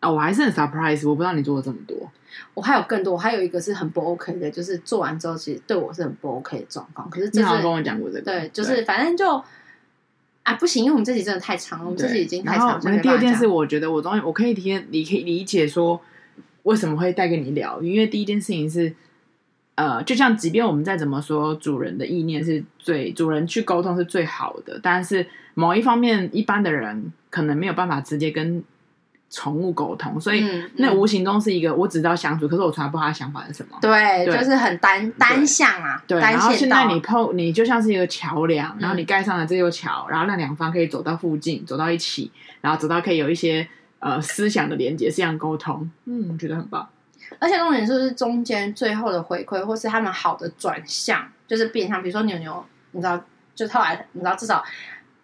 [0.00, 1.96] 啊，我还是很 surprise，我不知道你做了这么多。
[2.54, 7.08] 我还有更多，我还有一个是很不 OK 的，就是做完之后其实对我是很不 OK 的状况。
[7.10, 9.42] 可是你好像跟我讲过这个，对，就是反正就
[10.42, 12.80] 啊不行，因为我们这集真的太长了，我们这集已经太长了。
[12.82, 16.00] 然后第二件事，我觉得我终于我可以体验，你可以理解说
[16.64, 18.94] 为什么会带给你聊，因为第一件事情是。
[19.74, 28.62] 呃，就像即便我们再怎么说，主人的意念是最，主人去沟通是最好的，但是某一方面，一般的人可能没有办法直接跟
[29.30, 30.44] 宠物沟通，所以、
[30.76, 33.78] 那无形中是一个我只知道相处，可是我从来不知道他想法是什么。
[33.80, 36.04] 对，对就是很单单向啊。
[36.06, 43.66] 对，然后现在你碰，你就像是一个桥梁，然后你盖上了这座桥，然后让两方可以走到附近，走到一起，然后走到可以有一些
[44.00, 46.86] 呃思想的连接，思想沟通，嗯，我觉得很棒。
[47.38, 53.20] 而且重点就是中间最后的回馈，或是他们好的转向，就是变相，比如说牛牛，你知道，
[53.54, 54.64] 就后来你知道，至少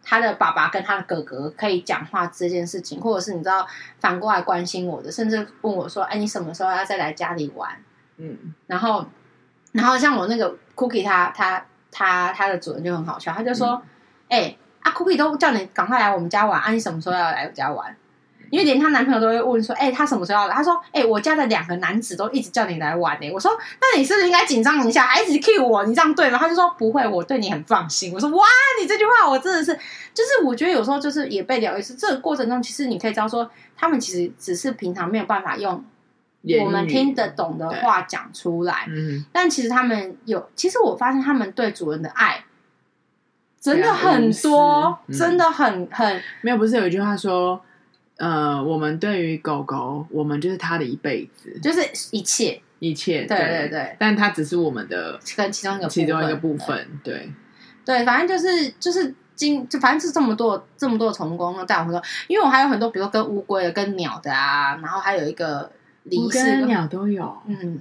[0.03, 3.67] 他的爸爸跟他的哥哥可以讲话这件事情，或者是你知道
[4.01, 7.71] 反过来关心我的，甚至问我说：“哎，你什么时候要再来家里玩？”
[8.17, 9.07] 嗯，然后，
[9.73, 13.81] 然后像我那个 Cookie，他他他他的主人就很好笑，他就说
[14.29, 17.95] ：“哎、嗯，啊，Cookie 都叫你赶快来我们家玩，啊，你什么时候要来我家玩？”
[18.51, 25.84] 因为连她男朋友都会问说：“哎、欸，他什么时候要来？”她说：“哎、欸，我家的两个男子都一直叫你来玩呢、欸。”我说：“那你是不是应该紧张一下，还一直 cue 我？
[25.84, 28.46] 你这样对吗？”他就说：“不会，我对你很放心。”我说：“哇，
[28.80, 29.72] 你这句话我真的是，
[30.14, 31.82] 就是我觉得有时候就是也被疗愈。
[31.82, 35.84] 是这个过程中，其实你可以知道说，他们其实只是平常没有办法用
[36.61, 38.86] 我们听得懂的话讲出来。
[38.88, 42.44] 嗯，但其实他们有，其实我发现他们对主人的爱
[43.61, 46.57] 真的很多，嗯、真的很很没有。
[46.57, 47.61] 不是有一句话说？
[48.19, 53.97] 呃，我们对于狗狗，我们就是它的一辈子，就是一切，一切，对对对。
[53.99, 57.33] 但它只是我们的跟其中一个其中一个部分，对
[57.85, 58.05] 对。
[58.05, 65.71] 反正就是就是今就反正是这么多这么多的宠物沟通带我们说，因为我还有很多，比如说跟乌龟的、跟鸟的啊，然后还有一个
[66.03, 67.81] 离世跟鸟都有，嗯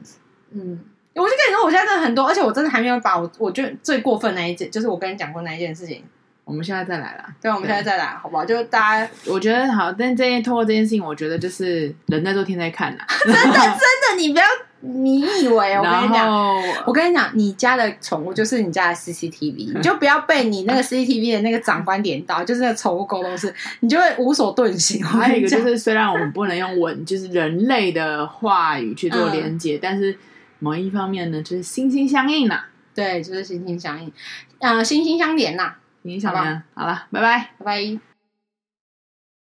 [0.51, 0.79] 嗯。
[1.15, 6.03] 我就跟你说，我现在真的很多，而且我真的还没有把我我觉得最过分那一件，就是我跟你讲过那一件事情。
[6.47, 8.45] 我们现在再来了，对，我们现在再来，好不好？
[8.45, 13.03] 就大家，我觉得好，但这件透过这件事情，我觉得就是人在做天在看呐。
[13.25, 14.45] 真的，真的，你不要，
[14.79, 25.03] 你以为我跟你讲，我跟你讲，你家的宠物就是你家的 CCTV，你就不要被你那个 CCTV 的那个长官点到，就是那个宠物狗都是，你就会无所遁形。
[25.03, 30.17] 还有一个就是，虽然我们不能用文，就是人类的话语去做连接，嗯、但是
[30.59, 32.69] 某一方面呢，就是心心相印呐、啊。
[32.95, 34.09] 对，就是心心相印，
[34.59, 35.77] 呃，心心相连呐、啊。
[36.13, 36.63] 影响了？
[36.73, 38.06] 好了，拜拜，拜拜。